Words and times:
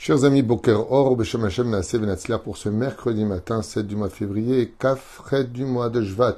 Chers 0.00 0.24
amis, 0.24 0.42
Boker 0.42 0.90
Or, 0.90 1.16
Beshem 1.16 1.42
Hashem 1.42 1.70
Naaseh 1.70 1.98
Benatzler 1.98 2.38
pour 2.44 2.56
ce 2.56 2.68
mercredi 2.68 3.24
matin, 3.24 3.62
7 3.62 3.86
du 3.86 3.96
mois 3.96 4.08
de 4.08 4.12
février, 4.12 4.74
Kafret 4.78 5.44
du 5.44 5.64
mois 5.64 5.88
de 5.88 6.02
Jvat. 6.02 6.36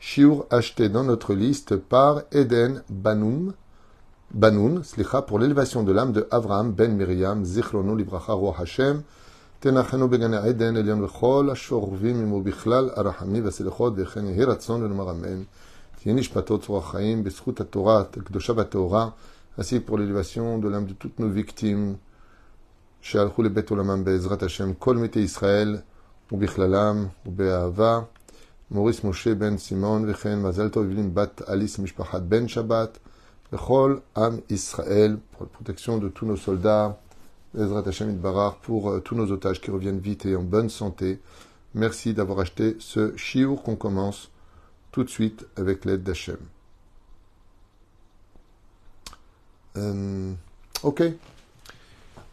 Shiur 0.00 0.46
acheté 0.50 0.88
dans 0.88 1.04
notre 1.04 1.34
liste 1.34 1.76
par 1.76 2.22
Eden 2.32 2.82
Banoum, 2.88 3.52
Banoun, 4.32 4.82
slicha, 4.82 5.22
pour 5.22 5.38
l'élévation 5.38 5.82
de 5.82 5.92
l'âme 5.92 6.12
de 6.12 6.26
Avraham 6.30 6.72
ben 6.72 6.96
Miriam, 6.96 7.44
Zichrono 7.44 7.94
Libracha 7.94 8.32
Roi 8.32 8.54
Hashem, 8.58 9.02
Tenachenu 9.60 10.08
Begane 10.08 10.40
Eden, 10.46 10.76
Elion 10.76 11.00
Lechol, 11.00 11.50
Ashorvim 11.50 12.22
Imo 12.22 12.40
Bichlal, 12.40 12.92
Arahami, 12.96 13.40
Vaselechot, 13.40 13.92
Vechen 13.94 14.26
Yehi 14.26 14.44
Ratzon, 14.44 14.80
Le 14.80 14.88
Nomar 14.88 15.10
Amen. 15.10 15.46
תהיה 16.06 16.14
נשפטו 16.14 16.58
צרור 16.58 16.78
החיים 16.78 17.24
בזכות 17.24 17.60
התורה, 17.60 18.00
הקדושה 18.00 18.52
והטהורה, 18.56 19.08
ainsi 19.58 19.80
pour 19.80 19.98
l'élévation 19.98 20.58
de 20.58 20.68
l'âme 20.68 20.86
de 20.86 20.92
toutes 20.92 21.18
nos 21.18 21.28
victimes, 21.28 21.96
שהלכו 23.00 23.42
לבית 23.42 23.70
עולמם 23.70 24.04
בעזרת 24.04 24.42
השם, 24.42 24.74
כל 24.74 24.96
מתי 24.96 25.18
ישראל, 25.18 25.76
ובכללם, 26.32 27.06
ובאהבה, 27.26 28.00
מוריס 28.70 29.04
משה 29.04 29.34
בן 29.34 29.58
סימון, 29.58 30.10
וכן 30.10 30.42
מזל 30.42 30.68
טוב 30.68 30.84
אבלין 30.84 31.14
בת 31.14 31.42
אליס 31.48 31.78
משפחת 31.78 32.22
בן 32.22 32.48
שבת, 32.48 32.98
וכל 33.52 33.96
עם 34.16 34.38
ישראל, 34.50 35.16
pour 35.32 35.44
la 35.44 35.58
protection 35.58 35.98
de 35.98 36.08
tous 36.08 36.26
nos 36.26 36.36
soldats, 36.36 36.90
בעזרת 37.54 37.86
השם 37.86 38.10
יתברך, 38.10 38.54
pour 38.66 38.90
euh, 38.90 39.00
tous 39.00 39.14
nos 39.14 39.32
otages 39.32 39.60
qui 39.60 39.70
reviennent 39.70 40.00
vite 40.00 40.26
et 40.26 40.36
en 40.36 40.42
bonne 40.42 40.68
santé. 40.68 41.20
Merci 41.74 42.12
d'avoir 42.12 42.40
acheté 42.40 42.76
ce 42.78 43.16
chiour 43.16 43.62
qu'on 43.62 43.76
commence 43.76 44.30
tout 44.92 45.04
de 45.04 45.10
suite 45.10 45.46
avec 45.56 45.84
l'aide 45.84 46.02
d'Hachem. 46.02 46.38
Euh, 49.76 50.32
ok. 50.82 51.02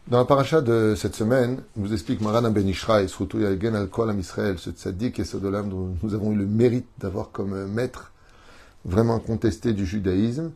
Dans 0.09 0.17
la 0.17 0.25
paracha 0.25 0.61
de 0.61 0.95
cette 0.97 1.13
semaine, 1.13 1.61
nous 1.75 1.93
explique 1.93 2.19
Maran 2.21 2.49
Ben 2.49 2.67
Ishraï, 2.67 3.07
surtout 3.07 3.37
Yalgen 3.37 3.75
al 3.75 3.89
Kol 3.89 4.09
Am 4.09 4.19
Israël, 4.19 4.57
ce 4.57 4.71
tzaddik 4.71 5.19
et 5.19 5.23
ce 5.23 5.37
dolam 5.37 5.69
dont 5.69 5.95
nous 6.01 6.15
avons 6.15 6.31
eu 6.31 6.35
le 6.35 6.47
mérite 6.47 6.87
d'avoir 6.97 7.29
comme 7.29 7.67
maître 7.67 8.11
vraiment 8.85 9.19
contesté 9.19 9.71
du 9.71 9.85
judaïsme, 9.85 10.49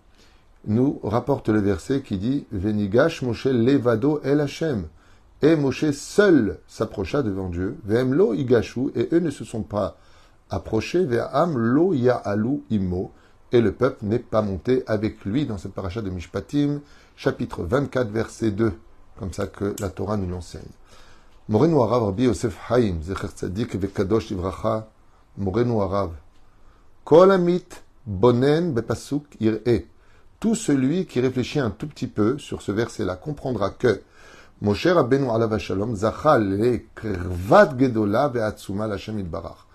nous 0.65 0.99
rapporte 1.03 1.49
le 1.49 1.59
verset 1.59 2.01
qui 2.01 2.17
dit 2.17 2.47
Venigash 2.51 3.21
Moshe 3.21 3.45
levado 3.45 4.21
el 4.23 4.41
Hashem. 4.41 4.85
Et 5.43 5.55
Moshe 5.55 5.91
seul 5.91 6.57
s'approcha 6.67 7.21
devant 7.21 7.49
Dieu, 7.49 7.77
Vemlo 7.85 8.33
igashu, 8.33 8.89
et 8.95 9.09
eux 9.11 9.19
ne 9.19 9.29
se 9.29 9.45
sont 9.45 9.61
pas 9.61 9.97
approché 10.49 11.05
vers 11.05 11.29
Am 11.35 11.59
lo 11.59 11.93
ya'alu 11.93 12.63
imo, 12.71 13.11
et 13.51 13.61
le 13.61 13.71
peuple 13.71 14.03
n'est 14.03 14.17
pas 14.17 14.41
monté 14.41 14.83
avec 14.87 15.23
lui 15.25 15.45
dans 15.45 15.59
cette 15.59 15.73
paracha 15.73 16.01
de 16.01 16.09
Mishpatim, 16.09 16.79
chapitre 17.15 17.61
24, 17.61 18.09
verset 18.09 18.49
2, 18.49 18.73
comme 19.17 19.33
ça 19.33 19.47
que 19.47 19.75
la 19.79 19.89
Torah 19.89 20.17
nous 20.17 20.29
l'enseigne. 20.29 20.61
Morenu 21.49 21.81
Arav 21.81 22.03
Rabbi 22.03 22.23
Yosef 22.23 22.57
Haim, 22.69 23.01
Zecher 23.01 23.27
Tzadik 23.27 23.75
Vekadosh 23.75 24.31
Ivracha, 24.31 24.87
Morenu 25.37 25.81
Arav. 25.81 26.11
Kol 27.03 27.31
amit 27.31 27.83
bonen 28.05 28.73
bepasuk 28.73 29.25
ir'e. 29.39 29.85
Tout 30.39 30.55
celui 30.55 31.05
qui 31.05 31.19
réfléchit 31.21 31.59
un 31.59 31.69
tout 31.69 31.87
petit 31.87 32.07
peu 32.07 32.37
sur 32.37 32.61
ce 32.61 32.71
verset-là 32.71 33.15
comprendra 33.15 33.69
que 33.69 34.01
Moshe 34.61 34.87
Rabbeinu 34.87 35.29
alav 35.29 35.57
shalom 35.57 35.95
zachal 35.95 36.57
le 36.57 36.81
krvat 36.95 37.77
gedola 37.77 38.29
ve'atzuma 38.29 38.87
l'Hashem 38.87 39.19
itbarach 39.19 39.67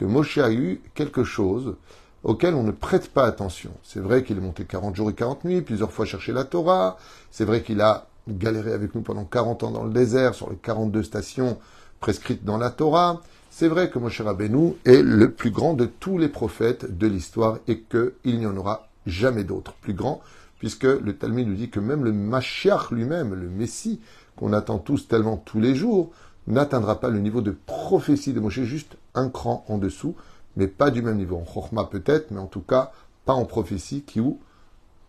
que 0.00 0.06
Moshe 0.06 0.38
a 0.38 0.50
eu 0.50 0.80
quelque 0.94 1.24
chose 1.24 1.76
auquel 2.24 2.54
on 2.54 2.62
ne 2.62 2.70
prête 2.70 3.12
pas 3.12 3.26
attention. 3.26 3.70
C'est 3.82 4.00
vrai 4.00 4.24
qu'il 4.24 4.38
est 4.38 4.40
monté 4.40 4.64
40 4.64 4.96
jours 4.96 5.10
et 5.10 5.14
40 5.14 5.44
nuits, 5.44 5.60
plusieurs 5.60 5.92
fois 5.92 6.06
chercher 6.06 6.32
la 6.32 6.44
Torah. 6.44 6.96
C'est 7.30 7.44
vrai 7.44 7.62
qu'il 7.62 7.82
a 7.82 8.06
galéré 8.38 8.72
avec 8.72 8.94
nous 8.94 9.02
pendant 9.02 9.24
40 9.24 9.64
ans 9.64 9.70
dans 9.70 9.84
le 9.84 9.92
désert, 9.92 10.34
sur 10.34 10.50
les 10.50 10.56
42 10.56 11.02
stations 11.02 11.58
prescrites 12.00 12.44
dans 12.44 12.58
la 12.58 12.70
Torah. 12.70 13.20
C'est 13.50 13.68
vrai 13.68 13.90
que 13.90 13.98
Moshe 13.98 14.20
Rabbeinu 14.20 14.74
est 14.84 15.02
le 15.02 15.32
plus 15.32 15.50
grand 15.50 15.74
de 15.74 15.86
tous 15.86 16.18
les 16.18 16.28
prophètes 16.28 16.96
de 16.96 17.06
l'histoire 17.06 17.58
et 17.68 17.80
qu'il 17.80 18.38
n'y 18.38 18.46
en 18.46 18.56
aura 18.56 18.88
jamais 19.06 19.44
d'autre 19.44 19.74
plus 19.80 19.94
grand, 19.94 20.20
puisque 20.58 20.84
le 20.84 21.16
Talmud 21.16 21.48
nous 21.48 21.54
dit 21.54 21.70
que 21.70 21.80
même 21.80 22.04
le 22.04 22.12
Mashiach 22.12 22.90
lui-même, 22.90 23.34
le 23.34 23.48
Messie, 23.48 24.00
qu'on 24.36 24.52
attend 24.52 24.78
tous 24.78 25.08
tellement 25.08 25.36
tous 25.36 25.60
les 25.60 25.74
jours, 25.74 26.10
n'atteindra 26.46 27.00
pas 27.00 27.08
le 27.08 27.18
niveau 27.18 27.40
de 27.40 27.54
prophétie 27.66 28.32
de 28.32 28.40
Moshe, 28.40 28.60
juste 28.60 28.96
un 29.14 29.28
cran 29.28 29.64
en 29.68 29.78
dessous, 29.78 30.14
mais 30.56 30.66
pas 30.66 30.90
du 30.90 31.02
même 31.02 31.16
niveau. 31.16 31.36
En 31.36 31.44
Chorma 31.44 31.84
peut-être, 31.84 32.30
mais 32.30 32.40
en 32.40 32.46
tout 32.46 32.60
cas 32.60 32.92
pas 33.24 33.34
en 33.34 33.44
prophétie, 33.44 34.02
qui 34.02 34.20
où 34.20 34.38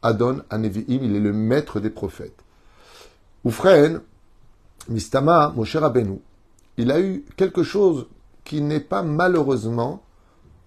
Adon 0.02 0.42
Anevi'im, 0.50 1.00
il 1.04 1.16
est 1.16 1.20
le 1.20 1.34
maître 1.34 1.80
des 1.80 1.90
prophètes. 1.90 2.44
Oufren, 3.44 4.02
Mistama, 4.90 5.54
Moshe 5.56 5.76
Rabbeinu, 5.76 6.20
il 6.78 6.92
a 6.92 7.00
eu 7.00 7.26
quelque 7.36 7.64
chose 7.64 8.08
qui 8.44 8.62
n'est 8.62 8.80
pas 8.80 9.04
malheureusement 9.04 10.02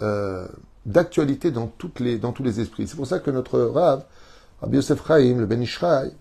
euh, 0.02 0.46
d'actualité 0.86 1.50
dans, 1.50 1.70
dans 2.20 2.32
tous 2.32 2.42
les 2.42 2.60
esprits. 2.60 2.86
C'est 2.86 2.96
pour 2.96 3.06
ça 3.06 3.18
que 3.18 3.30
notre 3.30 3.60
Rav, 3.60 4.04
Rabbi 4.60 4.76
Yosef 4.76 5.08
le 5.08 5.46
Ben 5.46 5.62
Ishraï, 5.62 6.12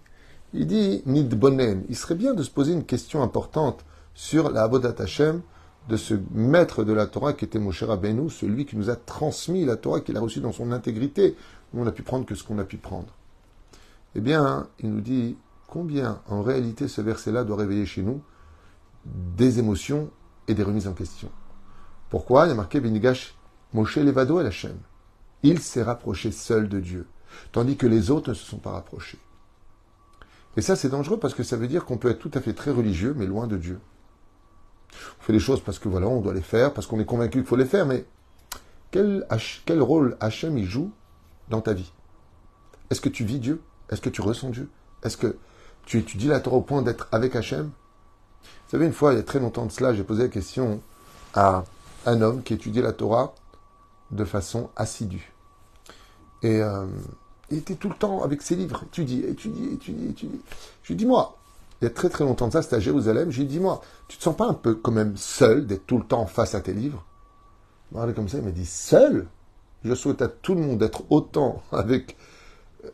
il 0.54 0.68
dit 0.68 1.02
Nidbonen. 1.06 1.84
Il 1.90 1.96
serait 1.96 2.16
bien 2.16 2.34
de 2.34 2.44
se 2.44 2.50
poser 2.50 2.74
une 2.74 2.86
question 2.86 3.24
importante 3.24 3.84
sur 4.14 4.52
la 4.52 4.64
Avodat 4.64 4.96
Hashem 5.00 5.42
de 5.90 5.98
ce 5.98 6.14
maître 6.32 6.84
de 6.84 6.94
la 6.94 7.08
Torah 7.08 7.34
qui 7.34 7.46
était 7.46 7.60
Moshe 7.60 7.84
Rabbeinu, 7.84 8.30
celui 8.30 8.66
qui 8.66 8.78
nous 8.78 8.90
a 8.90 8.96
transmis 8.96 9.66
la 9.66 9.76
Torah, 9.76 10.02
qu'il 10.02 10.16
a 10.16 10.22
reçue 10.22 10.40
dans 10.40 10.52
son 10.52 10.72
intégrité. 10.72 11.36
On 11.74 11.84
n'a 11.84 11.92
pu 11.92 12.04
prendre 12.04 12.26
que 12.26 12.36
ce 12.36 12.44
qu'on 12.44 12.60
a 12.60 12.64
pu 12.64 12.78
prendre. 12.78 13.14
Eh 14.16 14.22
bien, 14.22 14.68
il 14.80 14.92
nous 14.92 15.02
dit 15.02 15.36
combien, 15.74 16.22
en 16.28 16.44
réalité, 16.44 16.88
ce 16.88 17.02
verset-là 17.02 17.44
doit 17.44 17.58
réveiller 17.58 17.88
chez 17.88 18.04
nous 18.04 18.22
des 19.06 19.58
émotions 19.58 20.12
et 20.48 20.54
des 20.54 20.62
remises 20.62 20.88
en 20.88 20.94
question. 20.94 21.32
Pourquoi? 22.12 22.46
Il 22.46 22.50
y 22.50 22.52
a 22.52 22.56
marqué 22.56 22.80
Benigash 22.80 23.34
Moshe 23.74 23.98
Levado 23.98 24.40
la 24.40 24.50
Hashem. 24.50 24.78
Il 25.42 25.58
s'est 25.58 25.82
rapproché 25.82 26.32
seul 26.32 26.70
de 26.70 26.80
Dieu, 26.80 27.08
tandis 27.52 27.76
que 27.76 27.88
les 27.88 28.12
autres 28.12 28.30
ne 28.30 28.34
se 28.36 28.46
sont 28.46 28.60
pas 28.60 28.70
rapprochés. 28.70 29.18
Et 30.58 30.62
ça, 30.62 30.76
c'est 30.76 30.90
dangereux 30.90 31.18
parce 31.18 31.34
que 31.34 31.42
ça 31.42 31.58
veut 31.58 31.68
dire 31.68 31.86
qu'on 31.86 31.98
peut 31.98 32.12
être 32.12 32.20
tout 32.20 32.32
à 32.36 32.40
fait 32.40 32.54
très 32.54 32.70
religieux, 32.70 33.16
mais 33.18 33.26
loin 33.26 33.48
de 33.48 33.58
Dieu. 33.58 33.80
On 35.20 35.24
fait 35.24 35.34
les 35.34 35.40
choses 35.40 35.64
parce 35.64 35.80
que 35.80 35.90
voilà, 35.90 36.08
on 36.08 36.22
doit 36.22 36.36
les 36.36 36.44
faire, 36.44 36.72
parce 36.72 36.86
qu'on 36.86 37.00
est 37.00 37.06
convaincu 37.06 37.40
qu'il 37.40 37.48
faut 37.48 37.56
les 37.56 37.66
faire, 37.66 37.88
mais 37.88 38.06
quel, 38.92 39.26
quel 39.66 39.82
rôle 39.82 40.18
Hachem 40.20 40.56
y 40.56 40.66
joue 40.66 40.92
dans 41.50 41.62
ta 41.62 41.74
vie? 41.74 41.92
Est-ce 42.92 43.02
que 43.02 43.10
tu 43.10 43.26
vis 43.26 43.40
Dieu? 43.40 43.60
Est-ce 43.90 44.02
que 44.02 44.12
tu 44.12 44.22
ressens 44.22 44.52
Dieu? 44.52 44.70
Est-ce 45.02 45.18
que 45.18 45.36
tu 45.86 46.00
étudies 46.00 46.28
la 46.28 46.40
Torah 46.40 46.58
au 46.58 46.62
point 46.62 46.82
d'être 46.82 47.08
avec 47.12 47.36
Hachem 47.36 47.66
Vous 47.66 48.72
savez, 48.72 48.86
une 48.86 48.94
fois, 48.94 49.14
il 49.14 49.18
y 49.18 49.20
a 49.20 49.24
très 49.24 49.40
longtemps 49.40 49.66
de 49.66 49.72
cela, 49.72 49.94
j'ai 49.94 50.04
posé 50.04 50.24
la 50.24 50.30
question 50.30 50.82
à 51.34 51.64
un 52.06 52.22
homme 52.22 52.44
qui 52.44 52.54
étudiait 52.54 52.82
la 52.82 52.94
Torah 52.94 53.34
de 54.12 54.26
façon 54.26 54.70
assidue. 54.76 55.34
Et 56.42 56.62
euh, 56.62 56.86
il 57.50 57.60
était 57.60 57.76
tout 57.76 57.90
le 57.90 57.96
temps 57.96 58.24
avec 58.24 58.42
ses 58.42 58.56
livres, 58.56 58.84
étudie, 58.86 59.24
étudie, 59.26 59.74
étudie, 59.74 60.08
étudie. 60.10 60.42
Je 60.84 60.90
lui 60.90 60.96
dis, 60.96 61.06
moi, 61.06 61.38
il 61.82 61.86
y 61.86 61.88
a 61.88 61.92
très 61.92 62.10
très 62.10 62.24
longtemps 62.24 62.48
de 62.48 62.54
ça, 62.54 62.62
c'était 62.62 62.78
à 62.78 62.80
Jérusalem. 62.80 63.32
J'ai 63.32 63.44
dit, 63.44 63.56
dis-moi, 63.56 63.82
tu 64.08 64.18
te 64.18 64.24
sens 64.24 64.36
pas 64.36 64.48
un 64.48 64.54
peu 64.54 64.76
quand 64.76 64.92
même 64.92 65.18
seul 65.18 65.66
d'être 65.66 65.86
tout 65.86 65.98
le 65.98 66.06
temps 66.06 66.26
face 66.26 66.56
à 66.56 66.62
tes 66.62 66.74
livres? 66.74 67.06
Il 67.96 68.14
comme 68.14 68.28
ça, 68.28 68.38
il 68.40 68.44
m'a 68.44 68.52
dit, 68.52 68.66
seul? 68.66 69.28
Je 69.84 69.94
souhaite 69.94 70.22
à 70.22 70.28
tout 70.28 70.56
le 70.56 70.62
monde 70.62 70.80
d'être 70.80 71.04
autant 71.10 71.62
avec, 71.72 72.18
euh, 72.86 72.90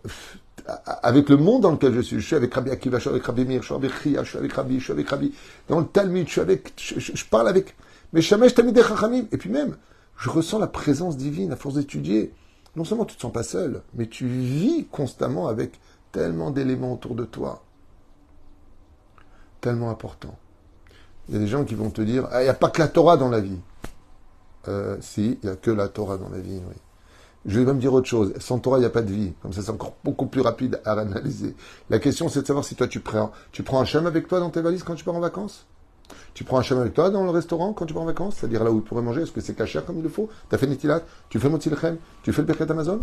avec 0.85 1.29
le 1.29 1.37
monde 1.37 1.63
dans 1.63 1.71
lequel 1.71 1.93
je 1.93 2.01
suis. 2.01 2.19
Je 2.19 2.25
suis 2.25 2.35
avec 2.35 2.53
Rabbi 2.53 2.71
Akiva, 2.71 2.97
je 2.97 3.01
suis 3.01 3.09
avec 3.09 3.23
Rabbi 3.23 3.45
Mir, 3.45 3.61
je 3.61 3.67
suis 3.67 3.75
avec 3.75 3.91
Ria, 3.91 4.23
je 4.23 4.29
suis 4.29 4.37
avec 4.37 4.53
Rabbi, 4.53 4.79
je 4.79 4.83
suis 4.83 4.93
avec 4.93 5.09
Rabbi. 5.09 5.33
Dans 5.67 5.79
le 5.79 5.85
Talmud, 5.85 6.27
je 6.27 6.31
suis 6.31 6.41
avec, 6.41 6.73
je, 6.77 7.25
parle 7.25 7.47
avec 7.47 7.75
mes 8.13 8.21
Shamesh 8.21 8.53
Tamideh 8.53 8.83
Chachamim. 8.83 9.25
Et 9.31 9.37
puis 9.37 9.49
même, 9.49 9.77
je 10.17 10.29
ressens 10.29 10.59
la 10.59 10.67
présence 10.67 11.17
divine 11.17 11.51
à 11.51 11.55
force 11.55 11.75
d'étudier. 11.75 12.33
Non 12.75 12.83
seulement 12.83 13.05
tu 13.05 13.13
ne 13.13 13.17
te 13.17 13.21
sens 13.21 13.33
pas 13.33 13.43
seul, 13.43 13.81
mais 13.95 14.07
tu 14.07 14.27
vis 14.27 14.85
constamment 14.91 15.47
avec 15.47 15.79
tellement 16.11 16.51
d'éléments 16.51 16.93
autour 16.93 17.15
de 17.15 17.25
toi 17.25 17.63
tellement 19.61 19.89
important. 19.89 20.37
Il 21.27 21.35
y 21.35 21.37
a 21.37 21.39
des 21.39 21.47
gens 21.47 21.63
qui 21.63 21.75
vont 21.75 21.89
te 21.89 22.01
dire 22.01 22.27
ah, 22.31 22.41
il 22.41 22.45
n'y 22.45 22.49
a 22.49 22.53
pas 22.53 22.69
que 22.69 22.79
la 22.79 22.87
Torah 22.87 23.17
dans 23.17 23.29
la 23.29 23.39
vie. 23.39 23.59
Euh, 24.67 24.97
si, 25.01 25.37
il 25.41 25.45
n'y 25.47 25.49
a 25.49 25.55
que 25.55 25.71
la 25.71 25.87
Torah 25.87 26.17
dans 26.17 26.29
la 26.29 26.39
vie, 26.39 26.61
oui. 26.67 26.75
Je 27.45 27.59
vais 27.59 27.65
même 27.65 27.79
dire 27.79 27.93
autre 27.93 28.07
chose. 28.07 28.33
Sans 28.39 28.59
Torah, 28.59 28.77
il 28.77 28.81
n'y 28.81 28.85
a 28.85 28.89
pas 28.89 29.01
de 29.01 29.11
vie. 29.11 29.33
Comme 29.41 29.53
ça, 29.53 29.61
c'est 29.61 29.71
encore 29.71 29.95
beaucoup 30.03 30.25
plus 30.25 30.41
rapide 30.41 30.81
à 30.85 30.91
analyser. 30.91 31.55
La 31.89 31.99
question, 31.99 32.27
c'est 32.29 32.41
de 32.41 32.47
savoir 32.47 32.65
si 32.65 32.75
toi, 32.75 32.87
tu 32.87 32.99
prends, 32.99 33.31
tu 33.51 33.63
prends 33.63 33.79
un 33.79 33.85
chum 33.85 34.05
avec 34.07 34.27
toi 34.27 34.39
dans 34.39 34.49
tes 34.49 34.61
valises 34.61 34.83
quand 34.83 34.95
tu 34.95 35.03
pars 35.03 35.15
en 35.15 35.19
vacances? 35.19 35.65
Tu 36.33 36.43
prends 36.43 36.59
un 36.59 36.63
chum 36.63 36.79
avec 36.79 36.93
toi 36.93 37.09
dans 37.09 37.23
le 37.23 37.29
restaurant 37.29 37.73
quand 37.73 37.85
tu 37.85 37.93
pars 37.93 38.03
en 38.03 38.07
vacances? 38.07 38.35
C'est-à-dire 38.37 38.63
là 38.63 38.71
où 38.71 38.81
tu 38.81 38.87
pourrais 38.87 39.01
manger 39.01 39.21
Est-ce 39.21 39.31
que 39.31 39.41
c'est 39.41 39.55
caché 39.55 39.79
comme 39.85 39.97
il 39.97 40.03
le 40.03 40.09
faut? 40.09 40.29
Tu 40.49 40.55
as 40.55 40.57
fait 40.57 40.67
Netilat? 40.67 41.01
Tu 41.29 41.39
fais 41.39 41.49
Motilchem 41.49 41.97
Tu 42.23 42.33
fais 42.33 42.41
le 42.41 42.47
Birkat 42.47 42.65
Amazon? 42.69 42.99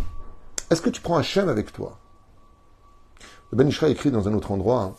Est-ce 0.70 0.82
que 0.82 0.90
tu 0.90 1.00
prends 1.00 1.16
un 1.16 1.22
chum 1.22 1.48
avec 1.48 1.72
toi? 1.72 1.98
Le 3.52 3.56
Ben 3.56 3.68
Ishra 3.68 3.88
écrit 3.88 4.10
dans 4.10 4.28
un 4.28 4.34
autre 4.34 4.50
endroit 4.50 4.96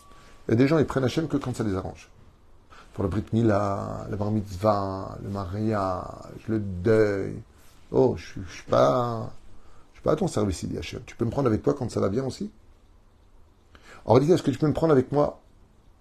il 0.48 0.52
y 0.52 0.54
a 0.54 0.56
des 0.56 0.66
gens, 0.66 0.78
ils 0.78 0.86
prennent 0.86 1.04
Hachem 1.04 1.28
que 1.28 1.36
quand 1.36 1.54
ça 1.54 1.62
les 1.62 1.74
arrange. 1.74 2.08
Pour 2.94 3.04
le 3.04 3.10
Brit 3.10 3.24
Mila, 3.34 4.06
le 4.10 4.16
Bar 4.16 4.30
Mitzvah, 4.30 5.18
le 5.22 5.28
mariage, 5.28 6.02
le 6.48 6.58
deuil. 6.58 7.34
Oh, 7.90 8.16
je 8.16 8.40
ne 8.40 8.44
suis 8.46 8.64
pas, 8.64 9.32
je 9.92 9.98
suis 9.98 10.02
pas 10.04 10.12
à 10.12 10.16
ton 10.16 10.28
service, 10.28 10.64
dit 10.64 10.78
Hachem. 10.78 11.00
Tu 11.06 11.16
peux 11.16 11.24
me 11.24 11.30
prendre 11.30 11.48
avec 11.48 11.62
toi 11.62 11.74
quand 11.74 11.90
ça 11.90 12.00
va 12.00 12.08
bien 12.08 12.24
aussi? 12.24 12.50
En 14.04 14.14
réalité, 14.14 14.34
est-ce 14.34 14.42
que 14.42 14.50
tu 14.50 14.58
peux 14.58 14.68
me 14.68 14.72
prendre 14.72 14.92
avec 14.92 15.12
moi 15.12 15.40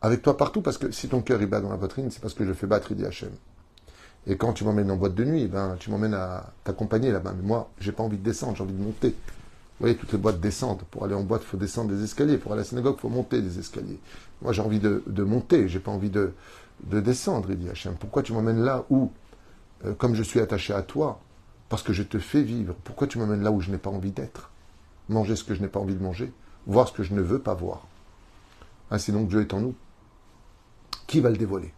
avec 0.02 0.22
toi 0.22 0.38
partout, 0.38 0.62
parce 0.62 0.78
que 0.78 0.92
si 0.92 1.08
ton 1.08 1.22
cœur 1.22 1.42
il 1.42 1.48
bat 1.48 1.60
dans 1.60 1.70
la 1.70 1.78
poitrine, 1.78 2.12
c'est 2.12 2.22
parce 2.22 2.34
que 2.34 2.46
je 2.46 2.54
fais 2.54 2.68
battre, 2.68 2.92
il 2.92 2.98
dit. 2.98 3.06
Et 4.28 4.38
quand 4.38 4.54
tu 4.54 4.64
m'emmènes 4.64 4.92
en 4.92 4.96
boîte 4.96 5.16
de 5.16 5.24
nuit, 5.24 5.48
ben, 5.48 5.76
tu 5.80 5.90
m'emmènes 5.90 6.14
à 6.14 6.54
t'accompagner 6.64 7.12
là-bas. 7.12 7.34
Mais 7.36 7.48
moi, 7.48 7.70
j'ai 7.80 7.92
pas 7.92 8.04
envie 8.04 8.18
de 8.18 8.24
descendre, 8.24 8.56
j'ai 8.56 8.64
envie 8.64 8.74
de 8.74 8.84
monter. 8.84 9.10
Vous 9.10 9.84
voyez, 9.84 9.96
toutes 9.96 10.12
les 10.12 10.18
boîtes 10.18 10.40
descendent. 10.40 10.84
Pour 10.92 11.06
aller 11.06 11.16
en 11.16 11.24
boîte, 11.24 11.42
il 11.44 11.48
faut 11.48 11.58
descendre 11.58 11.90
des 11.90 12.04
escaliers. 12.04 12.38
Pour 12.38 12.52
aller 12.52 12.60
à 12.60 12.64
la 12.64 12.70
synagogue, 12.70 12.96
il 12.98 13.02
faut 13.02 13.10
monter 13.10 13.42
des 13.42 13.58
escaliers. 13.58 14.00
Moi, 14.42 14.54
j'ai 14.54 14.62
envie 14.62 14.80
de, 14.80 15.04
de 15.08 15.24
monter, 15.24 15.68
j'ai 15.68 15.80
pas 15.80 15.92
envie 15.92 16.10
de, 16.10 16.34
de 16.84 17.00
descendre, 17.00 17.50
il 17.50 17.58
dit. 17.58 17.70
Pourquoi 18.00 18.22
tu 18.22 18.34
m'emmènes 18.34 18.64
là 18.64 18.86
où, 18.90 19.12
euh, 19.86 19.94
comme 19.94 20.14
je 20.14 20.24
suis 20.24 20.40
attaché 20.40 20.74
à 20.74 20.84
toi, 20.84 21.20
parce 21.70 21.84
que 21.84 21.94
je 21.94 22.04
te 22.04 22.20
fais 22.20 22.42
vivre, 22.42 22.76
pourquoi 22.84 23.08
tu 23.08 23.18
m'emmènes 23.18 23.44
là 23.44 23.52
où 23.52 23.60
je 23.62 23.72
n'ai 23.72 23.78
pas 23.78 23.90
envie 23.90 24.12
d'être? 24.12 24.52
Manger 25.10 25.36
ce 25.36 25.44
que 25.44 25.54
je 25.54 25.62
n'ai 25.62 25.68
pas 25.68 25.80
envie 25.80 25.96
de 25.96 26.04
manger, 26.04 26.32
voir 26.66 26.88
ce 26.88 26.94
que 26.94 27.04
je 27.04 27.14
ne 27.14 27.22
veux 27.22 27.40
pas 27.40 27.54
voir. 27.54 27.88
Ainsi 28.92 29.12
donc, 29.12 29.28
Dieu 29.28 29.42
est 29.42 29.54
en 29.54 29.60
nous. 29.60 29.76
Qui 31.08 31.20
va 31.20 31.30
le 31.30 31.38
dévoiler? 31.38 31.74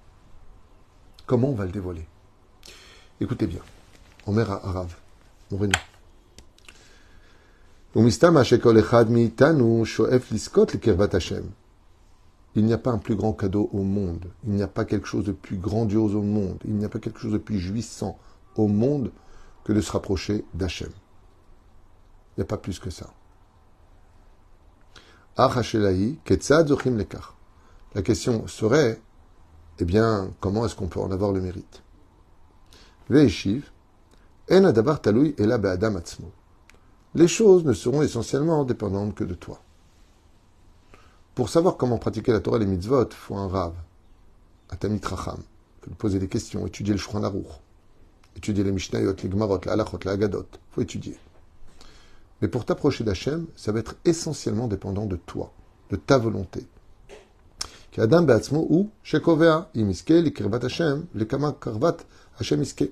Comment 1.25 1.49
on 1.49 1.55
va 1.55 1.65
le 1.65 1.71
dévoiler? 1.71 2.07
Écoutez 3.21 3.47
bien. 3.47 3.61
Omer 4.25 4.49
Arav, 4.49 4.95
Moreno. 5.51 5.73
Il 7.95 8.03
n'y 12.65 12.73
a 12.73 12.77
pas 12.77 12.91
un 12.91 12.97
plus 12.97 13.15
grand 13.15 13.33
cadeau 13.33 13.69
au 13.73 13.81
monde. 13.81 14.25
Il 14.45 14.53
n'y 14.53 14.61
a 14.61 14.67
pas 14.67 14.85
quelque 14.85 15.07
chose 15.07 15.25
de 15.25 15.31
plus 15.31 15.57
grandiose 15.57 16.15
au 16.15 16.21
monde. 16.21 16.59
Il 16.65 16.75
n'y 16.75 16.85
a 16.85 16.89
pas 16.89 16.99
quelque 16.99 17.19
chose 17.19 17.33
de 17.33 17.37
plus 17.39 17.59
jouissant 17.59 18.19
au 18.55 18.67
monde 18.67 19.11
que 19.63 19.73
de 19.73 19.81
se 19.81 19.91
rapprocher 19.91 20.45
d'Hachem. 20.53 20.91
Il 22.35 22.39
n'y 22.39 22.43
a 22.43 22.45
pas 22.45 22.57
plus 22.57 22.79
que 22.79 22.89
ça. 22.89 23.13
La 25.37 25.49
question 28.01 28.47
serait, 28.47 29.01
eh 29.79 29.85
bien, 29.85 30.33
comment 30.39 30.65
est-ce 30.65 30.75
qu'on 30.75 30.87
peut 30.87 30.99
en 30.99 31.11
avoir 31.11 31.31
le 31.31 31.41
mérite? 31.41 31.81
Les 37.15 37.27
choses 37.27 37.65
ne 37.65 37.73
seront 37.73 38.01
essentiellement 38.01 38.65
dépendantes 38.65 39.15
que 39.15 39.23
de 39.23 39.33
toi. 39.33 39.61
Pour 41.35 41.49
savoir 41.49 41.77
comment 41.77 41.97
pratiquer 41.97 42.31
la 42.33 42.41
Torah 42.41 42.57
et 42.57 42.59
les 42.59 42.65
mitzvot, 42.65 43.07
il 43.09 43.15
faut 43.15 43.37
un 43.37 43.47
rave, 43.47 43.75
un 44.69 44.75
tamit 44.75 45.01
racham. 45.03 45.41
Poser 45.97 46.19
des 46.19 46.27
questions, 46.27 46.67
étudier 46.67 46.93
le 46.93 47.23
Aruch, 47.23 47.47
étudier 48.35 48.63
les 48.63 48.71
Mishnayot, 48.71 49.15
les 49.21 49.29
Gmarot, 49.29 49.61
la 49.65 49.73
Halachot, 49.73 49.99
la 50.05 50.11
Agadot. 50.11 50.45
Il 50.53 50.73
faut 50.73 50.81
étudier. 50.81 51.17
Mais 52.41 52.47
pour 52.47 52.65
t'approcher 52.65 53.03
d'Hachem, 53.03 53.47
ça 53.55 53.71
va 53.71 53.79
être 53.79 53.95
essentiellement 54.05 54.67
dépendant 54.67 55.05
de 55.05 55.17
toi, 55.17 55.51
de 55.89 55.95
ta 55.95 56.17
volonté. 56.17 56.65
Adam 57.99 58.21
be'atzmo 58.23 58.65
ou 58.69 58.89
shekovea 59.03 59.69
imiske 59.75 60.13
Hashem 60.63 61.07
karvat 61.59 61.97
Hashem 62.39 62.61
iske. 62.61 62.91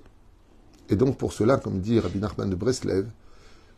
Et 0.89 0.95
donc 0.95 1.17
pour 1.17 1.33
cela, 1.33 1.57
comme 1.57 1.79
dit 1.79 1.99
Rabbi 1.99 2.19
Nachman 2.19 2.49
de 2.49 2.55
Breslev, 2.55 3.07